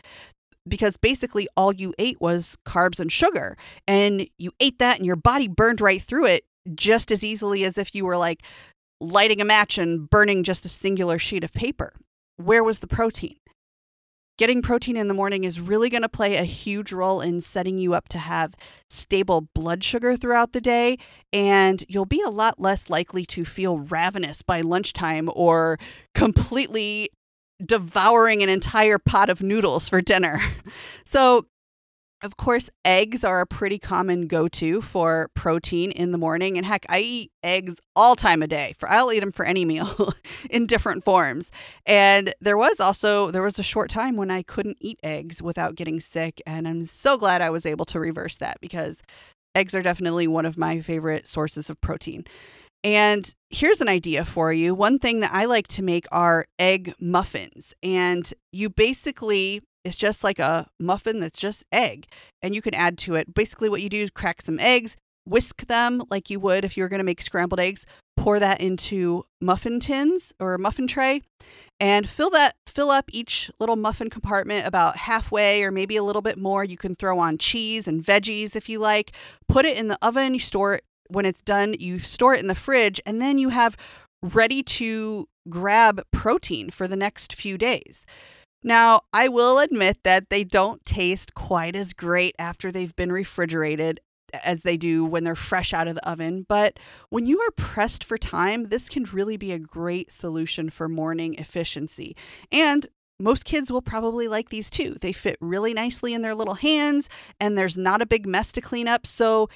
Because 0.68 0.96
basically 0.96 1.48
all 1.58 1.74
you 1.74 1.94
ate 1.98 2.22
was 2.22 2.56
carbs 2.65 3.00
and 3.00 3.12
sugar 3.12 3.58
and 3.88 4.27
you 4.38 4.51
ate 4.60 4.77
that 4.80 4.98
and 4.98 5.06
your 5.06 5.15
body 5.15 5.48
burned 5.48 5.82
right 5.82 6.01
through 6.01 6.27
it 6.27 6.44
just 6.75 7.10
as 7.10 7.24
easily 7.24 7.63
as 7.63 7.77
if 7.77 7.96
you 7.96 8.06
were 8.06 8.18
like 8.18 8.44
lighting 9.00 9.41
a 9.41 9.46
match 9.46 9.80
and 9.80 10.10
burning 10.10 10.44
just 10.44 10.63
a 10.63 10.70
singular 10.70 11.18
sheet 11.18 11.44
of 11.44 11.51
paper. 11.51 11.94
Where 12.38 12.63
was 12.63 12.80
the 12.80 12.88
protein? 12.88 13.38
Getting 14.38 14.61
protein 14.61 14.97
in 14.97 15.07
the 15.07 15.13
morning 15.13 15.43
is 15.43 15.59
really 15.59 15.89
going 15.89 16.01
to 16.01 16.09
play 16.09 16.35
a 16.35 16.43
huge 16.43 16.91
role 16.91 17.21
in 17.21 17.41
setting 17.41 17.77
you 17.77 17.93
up 17.93 18.09
to 18.09 18.17
have 18.17 18.55
stable 18.89 19.47
blood 19.53 19.83
sugar 19.83 20.17
throughout 20.17 20.53
the 20.53 20.61
day, 20.61 20.97
and 21.31 21.83
you'll 21.88 22.05
be 22.05 22.21
a 22.25 22.29
lot 22.29 22.59
less 22.59 22.89
likely 22.89 23.25
to 23.27 23.45
feel 23.45 23.77
ravenous 23.79 24.41
by 24.41 24.61
lunchtime 24.61 25.29
or 25.35 25.77
completely 26.15 27.09
devouring 27.63 28.41
an 28.41 28.50
entire 28.50 28.97
pot 28.97 29.29
of 29.29 29.41
noodles 29.41 29.88
for 29.88 30.01
dinner. 30.01 30.41
So, 31.03 31.45
Of 32.24 32.38
course, 32.38 32.70
eggs 32.86 33.24
are 33.24 33.42
a 33.42 33.48
pretty 33.48 33.80
common 33.80 34.28
go-to 34.28 34.84
for 34.84 35.32
protein 35.34 35.90
in 35.90 36.12
the 36.12 36.20
morning, 36.20 36.56
and 36.56 36.66
heck, 36.68 36.86
I 36.88 37.00
eat 37.00 37.32
eggs 37.44 37.75
all 37.96 38.16
time 38.16 38.44
of 38.44 38.50
day. 38.50 38.75
For 38.78 38.88
I'll 38.88 39.12
eat 39.12 39.22
them 39.22 39.32
for 39.32 39.44
any 39.44 39.66
meal 39.66 40.13
in 40.51 40.68
different 40.68 41.04
forms. 41.04 41.50
And 41.88 42.32
there 42.40 42.58
was 42.58 42.80
also 42.80 43.32
there 43.32 43.42
was 43.42 43.58
a 43.58 43.63
short 43.63 43.90
time 43.90 44.18
when 44.18 44.30
I 44.30 44.44
couldn't 44.44 44.78
eat 44.80 45.00
eggs 45.01 45.42
without 45.42 45.74
getting 45.74 46.00
sick, 46.00 46.40
and 46.46 46.68
I'm 46.68 46.86
so 46.86 47.18
glad 47.18 47.42
I 47.42 47.50
was 47.50 47.66
able 47.66 47.86
to 47.86 48.00
reverse 48.00 48.38
that 48.38 48.62
because 48.62 49.01
eggs 49.56 49.74
are 49.74 49.82
definitely 49.82 50.28
one 50.28 50.46
of 50.46 50.60
my 50.60 50.80
favorite 50.80 51.28
sources 51.28 51.72
of 51.72 51.82
protein. 51.82 52.25
And 52.84 53.34
here's 53.50 53.82
an 53.82 53.90
idea 53.90 54.25
for 54.25 54.54
you. 54.54 54.74
One 54.75 55.00
thing 55.00 55.20
that 55.22 55.34
I 55.34 55.46
like 55.46 55.68
to 55.70 55.84
make 55.84 56.06
are 56.12 56.46
egg 56.60 56.94
muffins. 57.00 57.74
And 57.84 58.32
you 58.51 58.70
basically 58.70 59.62
it's 59.83 59.97
just 59.97 60.23
like 60.23 60.39
a 60.39 60.67
muffin 60.79 61.19
that's 61.19 61.39
just 61.39 61.63
egg, 61.71 62.07
and 62.41 62.53
you 62.53 62.61
can 62.61 62.73
add 62.73 62.97
to 63.00 63.15
it. 63.15 63.33
Basically, 63.33 63.69
what 63.69 63.81
you 63.81 63.89
do 63.89 64.03
is 64.03 64.09
crack 64.11 64.41
some 64.41 64.59
eggs, 64.59 64.95
whisk 65.25 65.67
them 65.67 66.03
like 66.09 66.29
you 66.29 66.39
would 66.39 66.65
if 66.65 66.77
you 66.77 66.83
were 66.83 66.89
going 66.89 67.00
to 67.00 67.03
make 67.03 67.21
scrambled 67.21 67.59
eggs, 67.59 67.85
pour 68.17 68.39
that 68.39 68.61
into 68.61 69.23
muffin 69.39 69.79
tins 69.79 70.33
or 70.39 70.53
a 70.53 70.59
muffin 70.59 70.88
tray, 70.88 71.21
and 71.79 72.07
fill 72.07 72.29
that 72.29 72.55
fill 72.67 72.91
up 72.91 73.05
each 73.11 73.51
little 73.59 73.75
muffin 73.75 74.09
compartment 74.09 74.65
about 74.65 74.95
halfway 74.97 75.63
or 75.63 75.71
maybe 75.71 75.97
a 75.97 76.03
little 76.03 76.21
bit 76.21 76.38
more. 76.38 76.63
You 76.63 76.77
can 76.77 76.95
throw 76.95 77.19
on 77.19 77.38
cheese 77.38 77.88
and 77.88 78.03
veggies 78.03 78.55
if 78.55 78.69
you 78.69 78.79
like. 78.79 79.13
Put 79.47 79.65
it 79.65 79.77
in 79.77 79.88
the 79.88 79.97
oven. 80.01 80.33
You 80.33 80.39
store 80.39 80.75
it 80.75 80.83
when 81.07 81.25
it's 81.25 81.41
done. 81.41 81.75
You 81.79 82.00
store 82.00 82.35
it 82.35 82.39
in 82.39 82.47
the 82.47 82.55
fridge, 82.55 83.01
and 83.05 83.21
then 83.21 83.38
you 83.38 83.50
have 83.50 83.75
ready 84.21 84.61
to 84.61 85.27
grab 85.50 86.03
protein 86.11 86.69
for 86.69 86.88
the 86.88 86.95
next 86.95 87.33
few 87.33 87.57
days. 87.57 88.05
Now, 88.63 89.01
I 89.12 89.27
will 89.27 89.60
admit 89.60 90.00
that 90.03 90.30
they 90.30 90.44
don't 90.44 90.86
taste 90.86 91.34
quite 91.34 91.75
as 91.75 91.94
great 91.94 92.36
after 92.38 92.72
they've 92.72 92.96
been 92.96 93.12
refrigerated 93.12 94.00
as 94.44 94.62
they 94.62 94.77
do 94.77 95.03
when 95.06 95.24
they're 95.24 95.36
fresh 95.36 95.74
out 95.74 95.88
of 95.88 95.96
the 95.96 96.10
oven. 96.10 96.46
But 96.48 96.80
when 97.10 97.25
you 97.25 97.39
are 97.41 97.51
pressed 97.51 98.03
for 98.03 98.18
time, 98.18 98.70
this 98.70 98.88
can 98.88 99.03
really 99.06 99.38
be 99.38 99.51
a 99.51 99.60
great 99.60 100.12
solution 100.12 100.70
for 100.70 100.88
morning 100.88 101.36
efficiency. 101.36 102.15
And 102.51 102.88
most 103.20 103.46
kids 103.46 103.72
will 103.72 103.82
probably 103.82 104.27
like 104.27 104.50
these 104.50 104.70
too. 104.70 104.96
They 105.00 105.13
fit 105.13 105.38
really 105.41 105.74
nicely 105.74 106.13
in 106.13 106.22
their 106.22 106.36
little 106.36 106.56
hands, 106.56 107.08
and 107.39 107.58
there's 107.58 107.77
not 107.77 108.01
a 108.01 108.08
big 108.08 108.25
mess 108.25 108.51
to 108.53 108.62
clean 108.62 108.88
up. 108.88 109.06
So 109.06 109.50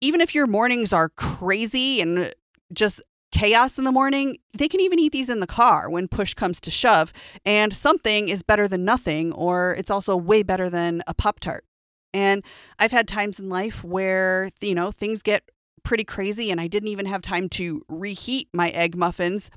even 0.00 0.20
if 0.20 0.34
your 0.34 0.46
mornings 0.46 0.92
are 0.92 1.08
crazy 1.10 2.00
and 2.00 2.34
just 2.72 3.02
chaos 3.38 3.78
in 3.78 3.84
the 3.84 3.92
morning, 3.92 4.36
they 4.56 4.66
can 4.68 4.80
even 4.80 4.98
eat 4.98 5.12
these 5.12 5.28
in 5.28 5.38
the 5.38 5.46
car 5.46 5.88
when 5.88 6.08
push 6.08 6.34
comes 6.34 6.60
to 6.60 6.70
shove. 6.72 7.12
And 7.44 7.72
something 7.72 8.28
is 8.28 8.42
better 8.42 8.66
than 8.66 8.84
nothing, 8.84 9.32
or 9.32 9.74
it's 9.78 9.90
also 9.90 10.16
way 10.16 10.42
better 10.42 10.68
than 10.68 11.02
a 11.06 11.14
Pop 11.14 11.38
Tart. 11.38 11.64
And 12.12 12.42
I've 12.80 12.90
had 12.90 13.06
times 13.06 13.38
in 13.38 13.48
life 13.48 13.84
where, 13.84 14.50
you 14.60 14.74
know, 14.74 14.90
things 14.90 15.22
get 15.22 15.48
pretty 15.84 16.04
crazy 16.04 16.50
and 16.50 16.60
I 16.60 16.66
didn't 16.66 16.88
even 16.88 17.06
have 17.06 17.22
time 17.22 17.48
to 17.50 17.84
reheat 17.88 18.48
my 18.52 18.70
egg 18.70 18.96
muffins. 18.96 19.50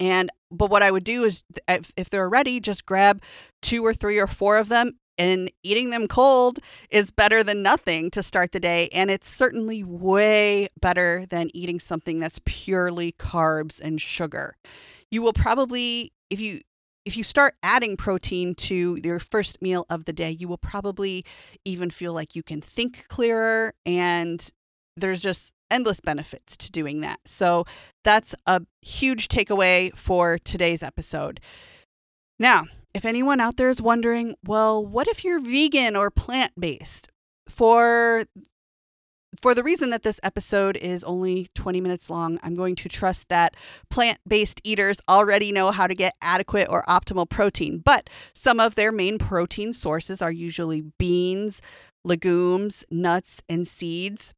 And, 0.00 0.30
but 0.50 0.70
what 0.70 0.82
I 0.82 0.90
would 0.90 1.04
do 1.04 1.24
is 1.24 1.42
if 1.68 2.08
they're 2.08 2.28
ready, 2.28 2.58
just 2.58 2.86
grab 2.86 3.20
two 3.60 3.84
or 3.84 3.92
three 3.92 4.18
or 4.18 4.26
four 4.26 4.56
of 4.56 4.68
them 4.68 4.96
and 5.18 5.50
eating 5.62 5.90
them 5.90 6.08
cold 6.08 6.58
is 6.90 7.10
better 7.10 7.42
than 7.42 7.62
nothing 7.62 8.10
to 8.12 8.22
start 8.22 8.52
the 8.52 8.60
day. 8.60 8.88
And 8.92 9.10
it's 9.10 9.28
certainly 9.28 9.82
way 9.82 10.68
better 10.80 11.26
than 11.28 11.50
eating 11.54 11.80
something 11.80 12.20
that's 12.20 12.40
purely 12.44 13.12
carbs 13.12 13.80
and 13.80 14.00
sugar. 14.00 14.56
You 15.10 15.22
will 15.22 15.32
probably, 15.32 16.12
if 16.30 16.40
you 16.40 16.60
if 17.04 17.16
you 17.16 17.24
start 17.24 17.54
adding 17.62 17.96
protein 17.96 18.54
to 18.54 18.98
your 19.02 19.18
first 19.18 19.62
meal 19.62 19.86
of 19.88 20.04
the 20.04 20.12
day, 20.12 20.30
you 20.30 20.46
will 20.46 20.58
probably 20.58 21.24
even 21.64 21.88
feel 21.88 22.12
like 22.12 22.36
you 22.36 22.42
can 22.42 22.60
think 22.60 23.06
clearer 23.08 23.72
and 23.86 24.50
there's 24.94 25.20
just 25.20 25.54
endless 25.70 26.00
benefits 26.00 26.54
to 26.58 26.70
doing 26.70 27.00
that. 27.00 27.20
So 27.24 27.64
that's 28.04 28.34
a 28.46 28.60
huge 28.82 29.28
takeaway 29.28 29.94
for 29.96 30.38
today's 30.38 30.82
episode. 30.82 31.40
Now, 32.38 32.64
if 32.98 33.04
anyone 33.04 33.38
out 33.38 33.56
there 33.56 33.68
is 33.68 33.80
wondering, 33.80 34.34
well, 34.44 34.84
what 34.84 35.06
if 35.06 35.22
you're 35.22 35.38
vegan 35.38 35.94
or 35.94 36.10
plant 36.10 36.52
based? 36.58 37.08
For 37.48 38.26
for 39.40 39.54
the 39.54 39.62
reason 39.62 39.90
that 39.90 40.02
this 40.02 40.18
episode 40.24 40.76
is 40.76 41.04
only 41.04 41.48
20 41.54 41.80
minutes 41.80 42.10
long, 42.10 42.40
I'm 42.42 42.56
going 42.56 42.74
to 42.74 42.88
trust 42.88 43.28
that 43.28 43.54
plant 43.88 44.18
based 44.26 44.60
eaters 44.64 44.98
already 45.08 45.52
know 45.52 45.70
how 45.70 45.86
to 45.86 45.94
get 45.94 46.16
adequate 46.20 46.66
or 46.68 46.82
optimal 46.88 47.30
protein. 47.30 47.78
But 47.78 48.10
some 48.34 48.58
of 48.58 48.74
their 48.74 48.90
main 48.90 49.16
protein 49.16 49.72
sources 49.72 50.20
are 50.20 50.32
usually 50.32 50.82
beans, 50.98 51.62
legumes, 52.04 52.82
nuts, 52.90 53.40
and 53.48 53.68
seeds. 53.68 54.34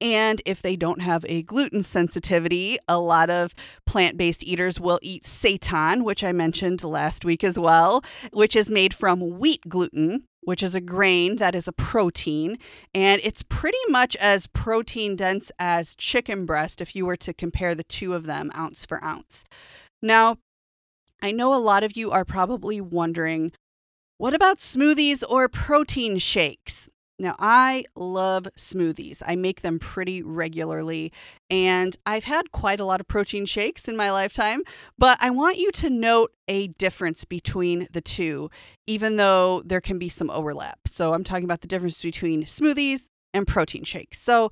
And 0.00 0.42
if 0.44 0.60
they 0.60 0.76
don't 0.76 1.00
have 1.00 1.24
a 1.26 1.42
gluten 1.42 1.82
sensitivity, 1.82 2.78
a 2.86 2.98
lot 2.98 3.30
of 3.30 3.54
plant 3.86 4.18
based 4.18 4.44
eaters 4.44 4.78
will 4.78 4.98
eat 5.00 5.24
seitan, 5.24 6.02
which 6.02 6.22
I 6.22 6.32
mentioned 6.32 6.84
last 6.84 7.24
week 7.24 7.42
as 7.42 7.58
well, 7.58 8.04
which 8.32 8.54
is 8.54 8.68
made 8.68 8.92
from 8.92 9.38
wheat 9.38 9.62
gluten, 9.68 10.24
which 10.42 10.62
is 10.62 10.74
a 10.74 10.80
grain 10.82 11.36
that 11.36 11.54
is 11.54 11.66
a 11.66 11.72
protein. 11.72 12.58
And 12.94 13.22
it's 13.24 13.42
pretty 13.42 13.78
much 13.88 14.16
as 14.16 14.48
protein 14.48 15.16
dense 15.16 15.50
as 15.58 15.94
chicken 15.94 16.44
breast 16.44 16.82
if 16.82 16.94
you 16.94 17.06
were 17.06 17.16
to 17.16 17.32
compare 17.32 17.74
the 17.74 17.84
two 17.84 18.12
of 18.12 18.26
them 18.26 18.50
ounce 18.54 18.84
for 18.84 19.02
ounce. 19.02 19.44
Now, 20.02 20.36
I 21.22 21.32
know 21.32 21.54
a 21.54 21.56
lot 21.56 21.82
of 21.82 21.96
you 21.96 22.10
are 22.10 22.24
probably 22.24 22.80
wondering 22.80 23.52
what 24.18 24.34
about 24.34 24.58
smoothies 24.58 25.22
or 25.28 25.48
protein 25.48 26.18
shakes? 26.18 26.88
Now, 27.18 27.34
I 27.38 27.84
love 27.94 28.46
smoothies. 28.58 29.22
I 29.26 29.36
make 29.36 29.62
them 29.62 29.78
pretty 29.78 30.22
regularly, 30.22 31.12
and 31.48 31.96
I've 32.04 32.24
had 32.24 32.52
quite 32.52 32.78
a 32.78 32.84
lot 32.84 33.00
of 33.00 33.08
protein 33.08 33.46
shakes 33.46 33.88
in 33.88 33.96
my 33.96 34.10
lifetime, 34.10 34.62
but 34.98 35.16
I 35.20 35.30
want 35.30 35.56
you 35.56 35.72
to 35.72 35.88
note 35.88 36.32
a 36.46 36.68
difference 36.68 37.24
between 37.24 37.88
the 37.90 38.02
two, 38.02 38.50
even 38.86 39.16
though 39.16 39.62
there 39.64 39.80
can 39.80 39.98
be 39.98 40.10
some 40.10 40.28
overlap. 40.28 40.80
So, 40.86 41.14
I'm 41.14 41.24
talking 41.24 41.44
about 41.44 41.62
the 41.62 41.68
difference 41.68 42.02
between 42.02 42.44
smoothies 42.44 43.04
and 43.32 43.46
protein 43.46 43.84
shakes. 43.84 44.20
So, 44.20 44.50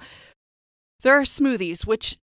there 1.03 1.19
are 1.19 1.25
smoothies, 1.25 1.87
which 1.87 2.17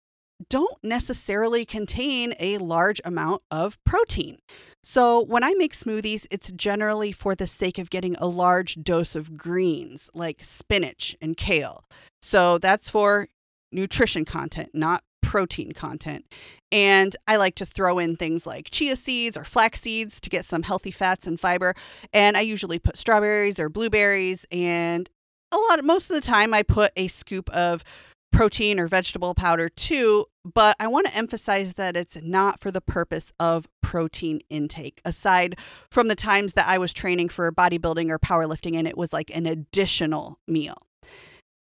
don't 0.50 0.78
necessarily 0.82 1.66
contain 1.66 2.34
a 2.40 2.60
large 2.60 3.02
amount 3.04 3.42
of 3.52 3.78
protein. 3.84 4.38
So, 4.84 5.22
when 5.22 5.44
I 5.44 5.54
make 5.56 5.76
smoothies, 5.76 6.26
it's 6.32 6.52
generally 6.52 7.12
for 7.12 7.36
the 7.36 7.48
sake 7.48 7.78
of 7.78 7.90
getting 7.90 8.16
a 8.16 8.28
large 8.28 8.76
dose 8.76 9.16
of 9.16 9.38
greens 9.38 10.10
like 10.14 10.44
spinach 10.44 11.16
and 11.22 11.36
kale. 11.36 11.84
So, 12.22 12.58
that's 12.58 12.90
for 12.90 13.28
nutrition 13.72 14.26
content, 14.26 14.72
not 14.74 15.04
protein 15.22 15.74
content. 15.74 16.26
And 16.72 17.16
I 17.28 17.36
like 17.36 17.56
to 17.56 17.66
throw 17.66 18.00
in 18.00 18.16
things 18.16 18.48
like 18.48 18.72
chia 18.72 18.96
seeds 18.96 19.38
or 19.38 19.44
flax 19.44 19.82
seeds 19.82 20.20
to 20.22 20.30
get 20.30 20.46
some 20.46 20.64
healthy 20.64 20.92
fats 20.92 21.28
and 21.28 21.40
fiber. 21.40 21.76
And 22.14 22.38
I 22.38 22.42
usually 22.42 22.80
put 22.80 22.98
strawberries 22.98 23.60
or 23.60 23.70
blueberries. 23.70 24.46
And 24.52 25.10
a 25.52 25.58
lot, 25.58 25.80
of, 25.80 25.86
most 25.86 26.10
of 26.10 26.16
the 26.16 26.22
time, 26.22 26.54
I 26.54 26.64
put 26.64 26.92
a 26.96 27.08
scoop 27.08 27.50
of 27.52 27.84
protein 28.32 28.80
or 28.80 28.88
vegetable 28.88 29.34
powder 29.34 29.70
too, 29.70 30.26
but 30.46 30.76
I 30.80 30.88
want 30.88 31.08
to 31.08 31.16
emphasize 31.16 31.74
that 31.74 31.98
it's 31.98 32.18
not 32.22 32.62
for 32.62 32.72
the 32.72 32.82
purpose 32.82 33.32
of 33.40 33.68
protein 33.82 34.42
intake. 34.50 35.02
Aside 35.04 35.58
from 35.90 36.08
the 36.08 36.16
times 36.16 36.54
that 36.54 36.68
I 36.68 36.78
was 36.78 36.94
training 36.94 37.30
for 37.30 37.52
bodybuilding 37.52 38.10
or 38.10 38.20
powerlifting 38.20 38.76
and 38.76 38.88
it 38.88 38.98
was 38.98 39.12
like 39.14 39.32
an 39.36 39.46
additional 39.46 40.40
meal. 40.48 40.78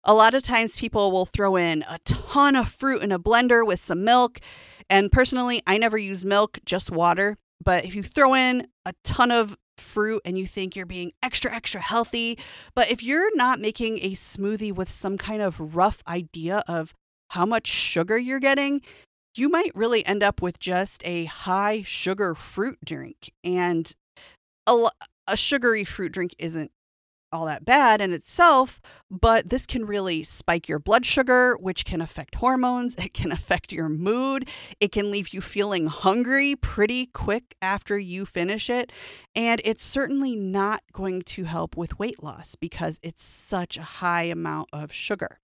A 0.03 0.13
lot 0.13 0.33
of 0.33 0.41
times 0.41 0.75
people 0.75 1.11
will 1.11 1.25
throw 1.25 1.55
in 1.55 1.83
a 1.87 1.99
ton 2.05 2.55
of 2.55 2.69
fruit 2.69 3.03
in 3.03 3.11
a 3.11 3.19
blender 3.19 3.65
with 3.65 3.79
some 3.79 4.03
milk. 4.03 4.39
And 4.89 5.11
personally, 5.11 5.61
I 5.67 5.77
never 5.77 5.97
use 5.97 6.25
milk, 6.25 6.57
just 6.65 6.89
water. 6.89 7.37
But 7.63 7.85
if 7.85 7.93
you 7.93 8.01
throw 8.01 8.33
in 8.33 8.67
a 8.85 8.93
ton 9.03 9.29
of 9.29 9.55
fruit 9.81 10.21
and 10.23 10.37
you 10.37 10.47
think 10.47 10.75
you're 10.75 10.85
being 10.85 11.11
extra, 11.21 11.53
extra 11.53 11.81
healthy. 11.81 12.37
But 12.75 12.91
if 12.91 13.03
you're 13.03 13.35
not 13.35 13.59
making 13.59 13.99
a 13.99 14.13
smoothie 14.13 14.73
with 14.73 14.89
some 14.89 15.17
kind 15.17 15.41
of 15.41 15.75
rough 15.75 16.03
idea 16.07 16.63
of 16.67 16.93
how 17.29 17.45
much 17.45 17.67
sugar 17.67 18.17
you're 18.17 18.39
getting, 18.39 18.81
you 19.35 19.49
might 19.49 19.71
really 19.75 20.05
end 20.05 20.23
up 20.23 20.41
with 20.41 20.59
just 20.59 21.01
a 21.05 21.25
high 21.25 21.83
sugar 21.83 22.35
fruit 22.35 22.77
drink. 22.83 23.31
And 23.43 23.93
a, 24.67 24.89
a 25.27 25.37
sugary 25.37 25.83
fruit 25.83 26.11
drink 26.11 26.35
isn't 26.37 26.71
all 27.31 27.45
that 27.45 27.65
bad 27.65 28.01
in 28.01 28.13
itself, 28.13 28.81
but 29.09 29.49
this 29.49 29.65
can 29.65 29.85
really 29.85 30.23
spike 30.23 30.67
your 30.67 30.79
blood 30.79 31.05
sugar, 31.05 31.55
which 31.59 31.85
can 31.85 32.01
affect 32.01 32.35
hormones. 32.35 32.95
It 33.01 33.13
can 33.13 33.31
affect 33.31 33.73
your 33.73 33.89
mood. 33.89 34.47
It 34.79 34.91
can 34.91 35.11
leave 35.11 35.29
you 35.29 35.41
feeling 35.41 35.87
hungry 35.87 36.55
pretty 36.55 37.07
quick 37.07 37.55
after 37.61 37.97
you 37.99 38.25
finish 38.25 38.69
it. 38.69 38.91
And 39.35 39.59
it's 39.65 39.83
certainly 39.83 40.35
not 40.35 40.83
going 40.93 41.23
to 41.23 41.43
help 41.45 41.75
with 41.75 41.99
weight 41.99 42.23
loss 42.23 42.55
because 42.55 42.99
it's 43.01 43.23
such 43.23 43.77
a 43.77 43.81
high 43.81 44.23
amount 44.23 44.69
of 44.71 44.93
sugar. 44.93 45.39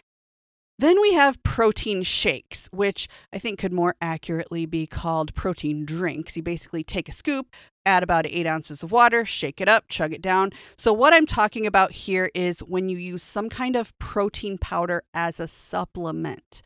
Then 0.79 1.01
we 1.01 1.13
have 1.13 1.41
protein 1.41 2.03
shakes, 2.03 2.69
which 2.72 3.07
I 3.34 3.39
think 3.39 3.57
could 3.57 3.74
more 3.74 3.96
accurately 4.00 4.67
be 4.67 4.86
called 4.86 5.34
protein 5.34 5.86
drinks. 5.86 6.38
You 6.38 6.43
basically 6.43 6.84
take 6.84 7.10
a 7.10 7.12
scoop, 7.12 7.48
add 7.84 8.03
about 8.03 8.27
eight 8.27 8.46
ounces 8.46 8.84
of 8.84 8.91
water, 8.91 9.25
shake 9.25 9.60
it 9.60 9.67
up, 9.67 9.86
chug 9.88 10.13
it 10.13 10.22
down. 10.22 10.51
So, 10.77 10.93
what 10.93 11.13
I'm 11.13 11.25
talking 11.25 11.65
about 11.65 11.93
here 11.93 12.29
is 12.36 12.60
when 12.60 12.89
you 12.89 12.98
use 12.98 13.24
some 13.24 13.50
kind 13.50 13.75
of 13.75 13.98
protein 13.98 14.60
powder 14.60 15.01
as 15.15 15.39
a 15.39 15.48
supplement. 15.48 16.62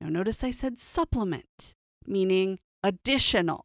Now, 0.00 0.08
notice 0.08 0.44
I 0.44 0.52
said 0.52 0.78
supplement, 0.78 1.74
meaning 2.06 2.60
additional. 2.84 3.64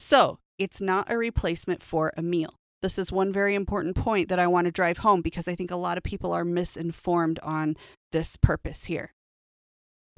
So, 0.00 0.38
it's 0.58 0.80
not 0.80 1.10
a 1.10 1.18
replacement 1.18 1.82
for 1.82 2.14
a 2.16 2.22
meal. 2.22 2.54
This 2.80 2.96
is 2.96 3.12
one 3.12 3.32
very 3.32 3.54
important 3.54 3.94
point 3.94 4.30
that 4.30 4.38
I 4.38 4.46
want 4.46 4.64
to 4.64 4.70
drive 4.70 4.98
home 4.98 5.20
because 5.20 5.48
I 5.48 5.54
think 5.54 5.70
a 5.70 5.76
lot 5.76 5.98
of 5.98 6.04
people 6.04 6.32
are 6.32 6.44
misinformed 6.44 7.40
on 7.42 7.76
this 8.10 8.36
purpose 8.36 8.84
here. 8.84 9.12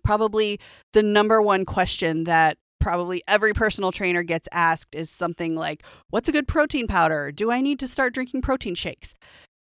Probably 0.02 0.58
the 0.92 1.02
number 1.02 1.40
one 1.40 1.64
question 1.64 2.24
that 2.24 2.58
probably 2.80 3.22
every 3.28 3.52
personal 3.52 3.92
trainer 3.92 4.22
gets 4.22 4.48
asked 4.52 4.94
is 4.94 5.10
something 5.10 5.54
like, 5.54 5.82
What's 6.08 6.28
a 6.28 6.32
good 6.32 6.48
protein 6.48 6.86
powder? 6.86 7.30
Do 7.30 7.50
I 7.50 7.60
need 7.60 7.78
to 7.80 7.88
start 7.88 8.14
drinking 8.14 8.42
protein 8.42 8.74
shakes? 8.74 9.14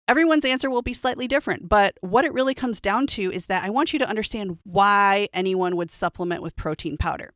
Everyone's 0.08 0.46
answer 0.46 0.70
will 0.70 0.82
be 0.82 0.94
slightly 0.94 1.28
different, 1.28 1.68
but 1.68 1.98
what 2.00 2.24
it 2.24 2.32
really 2.32 2.54
comes 2.54 2.80
down 2.80 3.08
to 3.08 3.30
is 3.30 3.48
that 3.48 3.64
I 3.64 3.70
want 3.70 3.92
you 3.92 4.00
to 4.00 4.08
understand 4.08 4.58
why 4.64 5.28
anyone 5.34 5.76
would 5.76 5.92
supplement 5.92 6.42
with 6.42 6.56
protein 6.56 6.96
powder. 6.96 7.34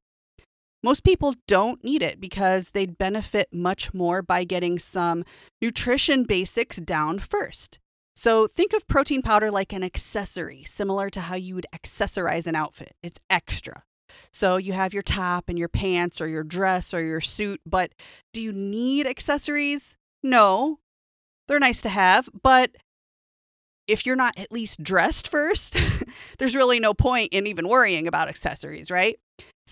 Most 0.81 1.03
people 1.03 1.35
don't 1.47 1.83
need 1.83 2.01
it 2.01 2.21
because 2.21 2.71
they'd 2.71 2.97
benefit 2.97 3.49
much 3.51 3.93
more 3.93 4.21
by 4.21 4.45
getting 4.45 4.79
some 4.79 5.25
nutrition 5.61 6.23
basics 6.23 6.77
down 6.77 7.19
first. 7.19 7.79
So 8.15 8.47
think 8.47 8.73
of 8.73 8.87
protein 8.87 9.21
powder 9.21 9.49
like 9.49 9.73
an 9.73 9.83
accessory, 9.83 10.63
similar 10.63 11.09
to 11.09 11.21
how 11.21 11.35
you 11.35 11.55
would 11.55 11.67
accessorize 11.73 12.47
an 12.47 12.55
outfit. 12.55 12.95
It's 13.01 13.19
extra. 13.29 13.83
So 14.31 14.57
you 14.57 14.73
have 14.73 14.93
your 14.93 15.03
top 15.03 15.45
and 15.47 15.57
your 15.57 15.69
pants 15.69 16.21
or 16.21 16.27
your 16.27 16.43
dress 16.43 16.93
or 16.93 17.03
your 17.03 17.21
suit, 17.21 17.61
but 17.65 17.93
do 18.33 18.41
you 18.41 18.51
need 18.51 19.07
accessories? 19.07 19.97
No. 20.21 20.79
They're 21.47 21.59
nice 21.59 21.81
to 21.81 21.89
have, 21.89 22.29
but 22.41 22.71
if 23.87 24.05
you're 24.05 24.15
not 24.15 24.37
at 24.37 24.51
least 24.51 24.83
dressed 24.83 25.27
first, 25.27 25.75
there's 26.37 26.55
really 26.55 26.79
no 26.79 26.93
point 26.93 27.33
in 27.33 27.47
even 27.47 27.67
worrying 27.67 28.07
about 28.07 28.29
accessories, 28.29 28.89
right? 28.89 29.19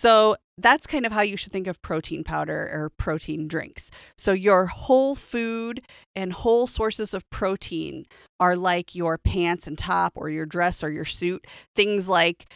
So 0.00 0.36
that's 0.56 0.86
kind 0.86 1.04
of 1.04 1.12
how 1.12 1.20
you 1.20 1.36
should 1.36 1.52
think 1.52 1.66
of 1.66 1.82
protein 1.82 2.24
powder 2.24 2.70
or 2.72 2.90
protein 2.96 3.46
drinks. 3.46 3.90
So 4.16 4.32
your 4.32 4.64
whole 4.64 5.14
food 5.14 5.82
and 6.16 6.32
whole 6.32 6.66
sources 6.66 7.12
of 7.12 7.28
protein 7.28 8.06
are 8.38 8.56
like 8.56 8.94
your 8.94 9.18
pants 9.18 9.66
and 9.66 9.76
top 9.76 10.14
or 10.16 10.30
your 10.30 10.46
dress 10.46 10.82
or 10.82 10.88
your 10.88 11.04
suit, 11.04 11.46
things 11.76 12.08
like 12.08 12.46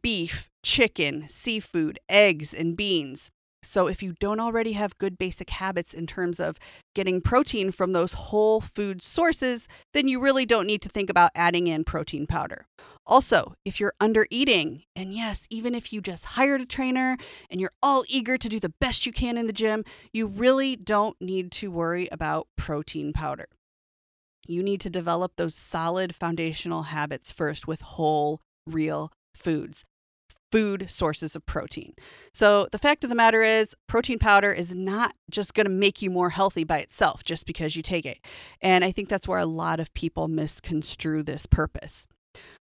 beef, 0.00 0.48
chicken, 0.62 1.26
seafood, 1.26 1.98
eggs, 2.08 2.54
and 2.54 2.76
beans. 2.76 3.32
So, 3.66 3.86
if 3.86 4.02
you 4.02 4.14
don't 4.20 4.40
already 4.40 4.72
have 4.72 4.98
good 4.98 5.18
basic 5.18 5.50
habits 5.50 5.94
in 5.94 6.06
terms 6.06 6.38
of 6.38 6.58
getting 6.94 7.20
protein 7.20 7.72
from 7.72 7.92
those 7.92 8.12
whole 8.12 8.60
food 8.60 9.02
sources, 9.02 9.66
then 9.92 10.08
you 10.08 10.20
really 10.20 10.46
don't 10.46 10.66
need 10.66 10.82
to 10.82 10.88
think 10.88 11.10
about 11.10 11.30
adding 11.34 11.66
in 11.66 11.84
protein 11.84 12.26
powder. 12.26 12.66
Also, 13.06 13.54
if 13.64 13.80
you're 13.80 13.94
under 14.00 14.26
eating, 14.30 14.84
and 14.96 15.12
yes, 15.12 15.46
even 15.50 15.74
if 15.74 15.92
you 15.92 16.00
just 16.00 16.24
hired 16.24 16.60
a 16.60 16.66
trainer 16.66 17.18
and 17.50 17.60
you're 17.60 17.72
all 17.82 18.04
eager 18.08 18.38
to 18.38 18.48
do 18.48 18.58
the 18.58 18.72
best 18.80 19.04
you 19.04 19.12
can 19.12 19.36
in 19.36 19.46
the 19.46 19.52
gym, 19.52 19.84
you 20.12 20.26
really 20.26 20.76
don't 20.76 21.20
need 21.20 21.50
to 21.52 21.70
worry 21.70 22.08
about 22.10 22.48
protein 22.56 23.12
powder. 23.12 23.46
You 24.46 24.62
need 24.62 24.80
to 24.82 24.90
develop 24.90 25.32
those 25.36 25.54
solid 25.54 26.14
foundational 26.14 26.84
habits 26.84 27.30
first 27.30 27.66
with 27.66 27.80
whole, 27.80 28.40
real 28.66 29.12
foods 29.34 29.84
food 30.54 30.88
sources 30.88 31.34
of 31.34 31.44
protein. 31.46 31.92
So, 32.32 32.68
the 32.70 32.78
fact 32.78 33.02
of 33.02 33.10
the 33.10 33.16
matter 33.16 33.42
is, 33.42 33.74
protein 33.88 34.20
powder 34.20 34.52
is 34.52 34.72
not 34.72 35.12
just 35.28 35.52
going 35.52 35.66
to 35.66 35.72
make 35.72 36.00
you 36.00 36.10
more 36.10 36.30
healthy 36.30 36.62
by 36.62 36.78
itself 36.78 37.24
just 37.24 37.44
because 37.44 37.74
you 37.74 37.82
take 37.82 38.06
it. 38.06 38.18
And 38.62 38.84
I 38.84 38.92
think 38.92 39.08
that's 39.08 39.26
where 39.26 39.40
a 39.40 39.46
lot 39.46 39.80
of 39.80 39.92
people 39.94 40.28
misconstrue 40.28 41.24
this 41.24 41.46
purpose. 41.46 42.06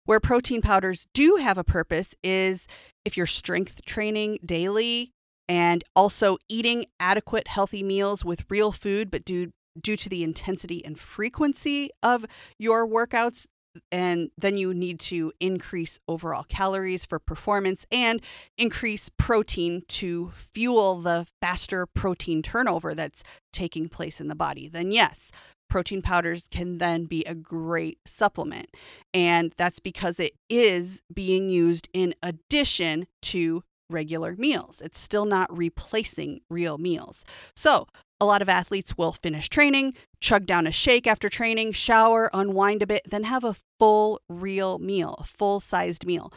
Where 0.05 0.19
protein 0.19 0.63
powders 0.63 1.05
do 1.13 1.35
have 1.35 1.59
a 1.59 1.63
purpose 1.63 2.15
is 2.23 2.65
if 3.05 3.15
you're 3.15 3.27
strength 3.27 3.85
training 3.85 4.39
daily 4.43 5.11
and 5.47 5.83
also 5.95 6.37
eating 6.49 6.85
adequate 6.99 7.47
healthy 7.47 7.83
meals 7.83 8.25
with 8.25 8.49
real 8.49 8.71
food, 8.71 9.11
but 9.11 9.23
due 9.23 9.51
due 9.79 9.97
to 9.97 10.09
the 10.09 10.23
intensity 10.23 10.83
and 10.83 10.99
frequency 10.99 11.89
of 12.01 12.25
your 12.57 12.87
workouts, 12.87 13.45
and 13.91 14.29
then 14.37 14.57
you 14.57 14.73
need 14.73 14.99
to 14.99 15.31
increase 15.39 15.99
overall 16.07 16.43
calories 16.43 17.05
for 17.05 17.19
performance 17.19 17.85
and 17.91 18.21
increase 18.57 19.09
protein 19.17 19.83
to 19.87 20.31
fuel 20.35 20.95
the 20.95 21.25
faster 21.41 21.85
protein 21.85 22.41
turnover 22.41 22.93
that's 22.93 23.23
taking 23.51 23.89
place 23.89 24.19
in 24.19 24.27
the 24.27 24.35
body, 24.35 24.67
then 24.67 24.91
yes, 24.91 25.31
protein 25.69 26.01
powders 26.01 26.47
can 26.51 26.77
then 26.77 27.05
be 27.05 27.23
a 27.23 27.33
great 27.33 27.97
supplement. 28.05 28.67
And 29.13 29.53
that's 29.57 29.79
because 29.79 30.19
it 30.19 30.33
is 30.49 31.01
being 31.11 31.49
used 31.49 31.87
in 31.93 32.13
addition 32.21 33.07
to 33.23 33.63
regular 33.93 34.35
meals. 34.35 34.81
It's 34.81 34.99
still 34.99 35.25
not 35.25 35.55
replacing 35.55 36.41
real 36.49 36.77
meals. 36.77 37.23
So, 37.55 37.87
a 38.19 38.25
lot 38.25 38.41
of 38.41 38.49
athletes 38.49 38.97
will 38.97 39.11
finish 39.11 39.49
training, 39.49 39.95
chug 40.21 40.45
down 40.45 40.65
a 40.65 40.71
shake 40.71 41.07
after 41.07 41.29
training, 41.29 41.73
shower, 41.73 42.29
unwind 42.33 42.81
a 42.81 42.87
bit, 42.87 43.01
then 43.05 43.23
have 43.23 43.43
a 43.43 43.55
full, 43.79 44.21
real 44.29 44.79
meal, 44.79 45.15
a 45.19 45.23
full 45.23 45.59
sized 45.59 46.05
meal. 46.05 46.33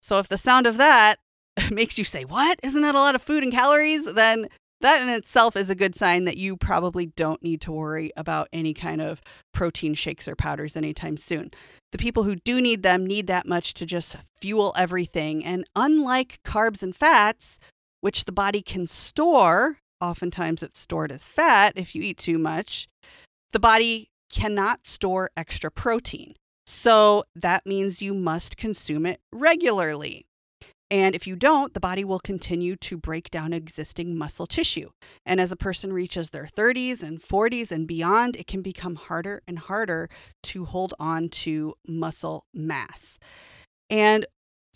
So, 0.00 0.18
if 0.18 0.28
the 0.28 0.38
sound 0.38 0.66
of 0.66 0.76
that 0.76 1.18
makes 1.70 1.98
you 1.98 2.04
say, 2.04 2.24
What? 2.24 2.58
Isn't 2.62 2.82
that 2.82 2.94
a 2.94 3.00
lot 3.00 3.14
of 3.14 3.22
food 3.22 3.42
and 3.42 3.52
calories? 3.52 4.12
Then 4.14 4.48
that 4.80 5.02
in 5.02 5.08
itself 5.08 5.56
is 5.56 5.70
a 5.70 5.74
good 5.74 5.96
sign 5.96 6.24
that 6.24 6.36
you 6.36 6.56
probably 6.56 7.06
don't 7.06 7.42
need 7.42 7.60
to 7.62 7.72
worry 7.72 8.12
about 8.16 8.48
any 8.52 8.74
kind 8.74 9.00
of 9.00 9.22
protein 9.52 9.94
shakes 9.94 10.28
or 10.28 10.36
powders 10.36 10.76
anytime 10.76 11.16
soon. 11.16 11.50
The 11.92 11.98
people 11.98 12.24
who 12.24 12.36
do 12.36 12.60
need 12.60 12.82
them 12.82 13.06
need 13.06 13.26
that 13.26 13.46
much 13.46 13.74
to 13.74 13.86
just 13.86 14.16
fuel 14.38 14.74
everything. 14.76 15.44
And 15.44 15.64
unlike 15.74 16.40
carbs 16.44 16.82
and 16.82 16.94
fats, 16.94 17.58
which 18.00 18.24
the 18.26 18.32
body 18.32 18.60
can 18.60 18.86
store, 18.86 19.78
oftentimes 20.00 20.62
it's 20.62 20.78
stored 20.78 21.10
as 21.10 21.22
fat 21.24 21.72
if 21.76 21.94
you 21.94 22.02
eat 22.02 22.18
too 22.18 22.38
much, 22.38 22.88
the 23.52 23.60
body 23.60 24.10
cannot 24.30 24.84
store 24.84 25.30
extra 25.36 25.70
protein. 25.70 26.34
So 26.66 27.24
that 27.34 27.64
means 27.64 28.02
you 28.02 28.12
must 28.12 28.56
consume 28.56 29.06
it 29.06 29.20
regularly. 29.32 30.26
And 30.90 31.16
if 31.16 31.26
you 31.26 31.34
don't, 31.34 31.74
the 31.74 31.80
body 31.80 32.04
will 32.04 32.20
continue 32.20 32.76
to 32.76 32.96
break 32.96 33.30
down 33.30 33.52
existing 33.52 34.16
muscle 34.16 34.46
tissue. 34.46 34.90
And 35.24 35.40
as 35.40 35.50
a 35.50 35.56
person 35.56 35.92
reaches 35.92 36.30
their 36.30 36.46
30s 36.46 37.02
and 37.02 37.20
40s 37.20 37.72
and 37.72 37.88
beyond, 37.88 38.36
it 38.36 38.46
can 38.46 38.62
become 38.62 38.94
harder 38.94 39.42
and 39.48 39.58
harder 39.58 40.08
to 40.44 40.64
hold 40.64 40.94
on 41.00 41.28
to 41.28 41.74
muscle 41.88 42.46
mass. 42.54 43.18
And 43.90 44.26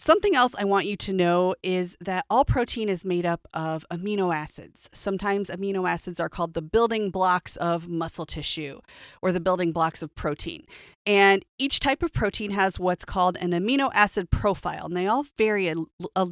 Something 0.03 0.35
else 0.35 0.55
I 0.57 0.65
want 0.65 0.87
you 0.87 0.97
to 0.97 1.13
know 1.13 1.55
is 1.63 1.95
that 2.01 2.25
all 2.31 2.47
protein 2.47 2.89
is 2.89 3.05
made 3.05 3.27
up 3.27 3.47
of 3.53 3.85
amino 3.93 4.35
acids. 4.35 4.89
Sometimes 4.95 5.51
amino 5.51 5.87
acids 5.87 6.19
are 6.19 6.31
called 6.31 6.55
the 6.55 6.63
building 6.63 7.11
blocks 7.11 7.57
of 7.57 7.87
muscle 7.87 8.25
tissue 8.25 8.81
or 9.21 9.31
the 9.31 9.41
building 9.41 9.73
blocks 9.73 10.01
of 10.01 10.15
protein. 10.15 10.65
And 11.05 11.45
each 11.59 11.81
type 11.81 12.03
of 12.03 12.15
protein 12.15 12.53
has 12.53 12.81
what's 12.81 13.05
called 13.05 13.37
an 13.43 13.51
amino 13.51 13.91
acid 13.93 14.31
profile, 14.31 14.87
and 14.87 14.97
they 14.97 15.07
all 15.07 15.27
vary 15.37 15.69
a, 15.69 15.75
a, 16.17 16.29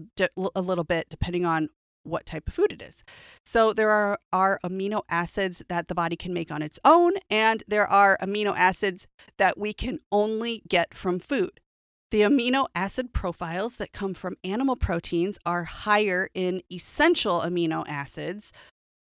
a 0.56 0.62
little 0.62 0.84
bit 0.84 1.10
depending 1.10 1.44
on 1.44 1.68
what 2.04 2.24
type 2.24 2.48
of 2.48 2.54
food 2.54 2.72
it 2.72 2.80
is. 2.80 3.04
So 3.44 3.74
there 3.74 3.90
are, 3.90 4.18
are 4.32 4.58
amino 4.64 5.02
acids 5.10 5.62
that 5.68 5.88
the 5.88 5.94
body 5.94 6.16
can 6.16 6.32
make 6.32 6.50
on 6.50 6.62
its 6.62 6.78
own, 6.86 7.16
and 7.28 7.62
there 7.68 7.86
are 7.86 8.16
amino 8.22 8.54
acids 8.56 9.06
that 9.36 9.58
we 9.58 9.74
can 9.74 9.98
only 10.10 10.62
get 10.66 10.94
from 10.94 11.18
food. 11.18 11.60
The 12.10 12.22
amino 12.22 12.68
acid 12.74 13.12
profiles 13.12 13.76
that 13.76 13.92
come 13.92 14.14
from 14.14 14.36
animal 14.42 14.76
proteins 14.76 15.38
are 15.44 15.64
higher 15.64 16.30
in 16.34 16.62
essential 16.72 17.40
amino 17.40 17.84
acids, 17.86 18.50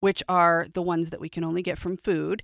which 0.01 0.25
are 0.29 0.67
the 0.73 0.83
ones 0.83 1.11
that 1.11 1.21
we 1.21 1.29
can 1.29 1.45
only 1.45 1.63
get 1.63 1.79
from 1.79 1.97
food, 1.97 2.43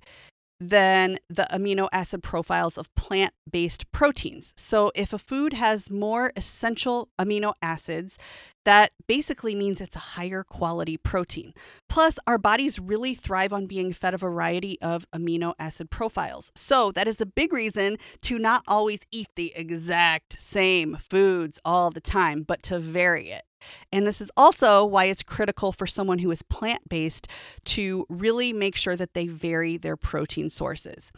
than 0.69 1.17
the 1.29 1.47
amino 1.51 1.89
acid 1.91 2.23
profiles 2.23 2.77
of 2.77 2.93
plant 2.95 3.33
based 3.49 3.91
proteins. 3.91 4.53
So, 4.55 4.91
if 4.95 5.13
a 5.13 5.19
food 5.19 5.53
has 5.53 5.89
more 5.91 6.31
essential 6.35 7.09
amino 7.19 7.53
acids, 7.61 8.17
that 8.65 8.91
basically 9.07 9.55
means 9.55 9.81
it's 9.81 9.95
a 9.95 9.99
higher 9.99 10.43
quality 10.43 10.95
protein. 10.95 11.53
Plus, 11.89 12.17
our 12.25 12.37
bodies 12.37 12.79
really 12.79 13.13
thrive 13.13 13.51
on 13.51 13.65
being 13.67 13.91
fed 13.91 14.13
a 14.13 14.17
variety 14.17 14.79
of 14.81 15.05
amino 15.11 15.53
acid 15.59 15.89
profiles. 15.89 16.51
So, 16.55 16.91
that 16.93 17.07
is 17.07 17.19
a 17.19 17.25
big 17.25 17.51
reason 17.51 17.97
to 18.21 18.39
not 18.39 18.63
always 18.67 19.01
eat 19.11 19.27
the 19.35 19.53
exact 19.55 20.39
same 20.39 20.97
foods 21.09 21.59
all 21.65 21.91
the 21.91 22.01
time, 22.01 22.43
but 22.43 22.63
to 22.63 22.79
vary 22.79 23.29
it. 23.29 23.43
And 23.91 24.05
this 24.07 24.21
is 24.21 24.31
also 24.35 24.85
why 24.85 25.05
it's 25.05 25.23
critical 25.23 25.71
for 25.71 25.87
someone 25.87 26.19
who 26.19 26.31
is 26.31 26.41
plant 26.43 26.87
based 26.89 27.27
to 27.65 28.05
really 28.09 28.53
make 28.53 28.75
sure 28.75 28.95
that 28.95 29.13
they 29.13 29.27
vary 29.27 29.77
their 29.77 29.97
protein 29.97 30.49
sources. 30.49 31.11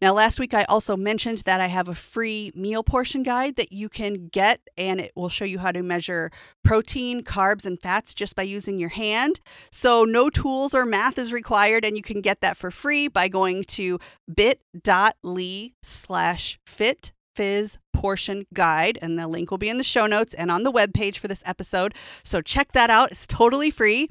Now, 0.00 0.12
last 0.12 0.38
week 0.38 0.54
I 0.54 0.64
also 0.64 0.96
mentioned 0.96 1.38
that 1.38 1.60
I 1.60 1.66
have 1.66 1.88
a 1.88 1.94
free 1.94 2.52
meal 2.54 2.82
portion 2.82 3.22
guide 3.22 3.56
that 3.56 3.72
you 3.72 3.88
can 3.88 4.28
get, 4.28 4.60
and 4.76 5.00
it 5.00 5.12
will 5.16 5.28
show 5.28 5.44
you 5.44 5.58
how 5.58 5.72
to 5.72 5.82
measure 5.82 6.30
protein, 6.64 7.22
carbs, 7.22 7.64
and 7.64 7.80
fats 7.80 8.14
just 8.14 8.36
by 8.36 8.44
using 8.44 8.78
your 8.78 8.90
hand. 8.90 9.40
So, 9.72 10.04
no 10.04 10.30
tools 10.30 10.74
or 10.74 10.86
math 10.86 11.18
is 11.18 11.32
required, 11.32 11.84
and 11.84 11.96
you 11.96 12.02
can 12.02 12.20
get 12.20 12.40
that 12.42 12.56
for 12.56 12.70
free 12.70 13.08
by 13.08 13.28
going 13.28 13.64
to 13.64 13.98
bit.ly 14.32 15.72
slash 15.82 16.58
fit 16.64 17.12
Fizz 17.38 17.78
portion 17.92 18.46
guide, 18.52 18.98
and 19.00 19.16
the 19.16 19.28
link 19.28 19.52
will 19.52 19.58
be 19.58 19.68
in 19.68 19.78
the 19.78 19.84
show 19.84 20.08
notes 20.08 20.34
and 20.34 20.50
on 20.50 20.64
the 20.64 20.72
webpage 20.72 21.18
for 21.18 21.28
this 21.28 21.44
episode. 21.46 21.94
So 22.24 22.40
check 22.40 22.72
that 22.72 22.90
out. 22.90 23.12
It's 23.12 23.28
totally 23.28 23.70
free. 23.70 24.08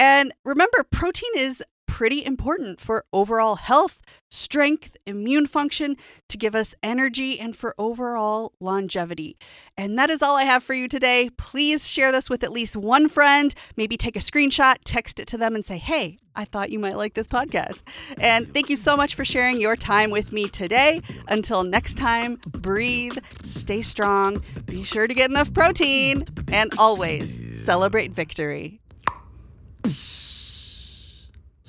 And 0.00 0.34
remember, 0.44 0.82
protein 0.82 1.30
is 1.36 1.62
pretty 1.96 2.22
important 2.26 2.78
for 2.78 3.06
overall 3.10 3.54
health, 3.54 4.02
strength, 4.28 4.98
immune 5.06 5.46
function, 5.46 5.96
to 6.28 6.36
give 6.36 6.54
us 6.54 6.74
energy, 6.82 7.40
and 7.40 7.56
for 7.56 7.74
overall 7.78 8.52
longevity. 8.60 9.38
And 9.78 9.98
that 9.98 10.10
is 10.10 10.20
all 10.20 10.36
I 10.36 10.42
have 10.42 10.62
for 10.62 10.74
you 10.74 10.88
today. 10.88 11.30
Please 11.38 11.88
share 11.88 12.12
this 12.12 12.28
with 12.28 12.44
at 12.44 12.52
least 12.52 12.76
one 12.76 13.08
friend. 13.08 13.54
Maybe 13.78 13.96
take 13.96 14.14
a 14.14 14.18
screenshot, 14.18 14.74
text 14.84 15.18
it 15.18 15.26
to 15.28 15.38
them, 15.38 15.54
and 15.54 15.64
say, 15.64 15.78
hey, 15.78 16.18
I 16.34 16.44
thought 16.44 16.68
you 16.68 16.78
might 16.78 16.98
like 16.98 17.14
this 17.14 17.28
podcast. 17.28 17.82
And 18.20 18.52
thank 18.52 18.68
you 18.68 18.76
so 18.76 18.94
much 18.94 19.14
for 19.14 19.24
sharing 19.24 19.58
your 19.58 19.74
time 19.74 20.10
with 20.10 20.34
me 20.34 20.50
today. 20.50 21.00
Until 21.28 21.64
next 21.64 21.96
time, 21.96 22.36
breathe, 22.46 23.16
stay 23.46 23.80
strong, 23.80 24.44
be 24.66 24.82
sure 24.82 25.06
to 25.06 25.14
get 25.14 25.30
enough 25.30 25.54
protein, 25.54 26.24
and 26.52 26.74
always 26.76 27.64
celebrate 27.64 28.12
victory 28.12 28.82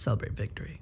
celebrate 0.08 0.32
victory. 0.32 0.80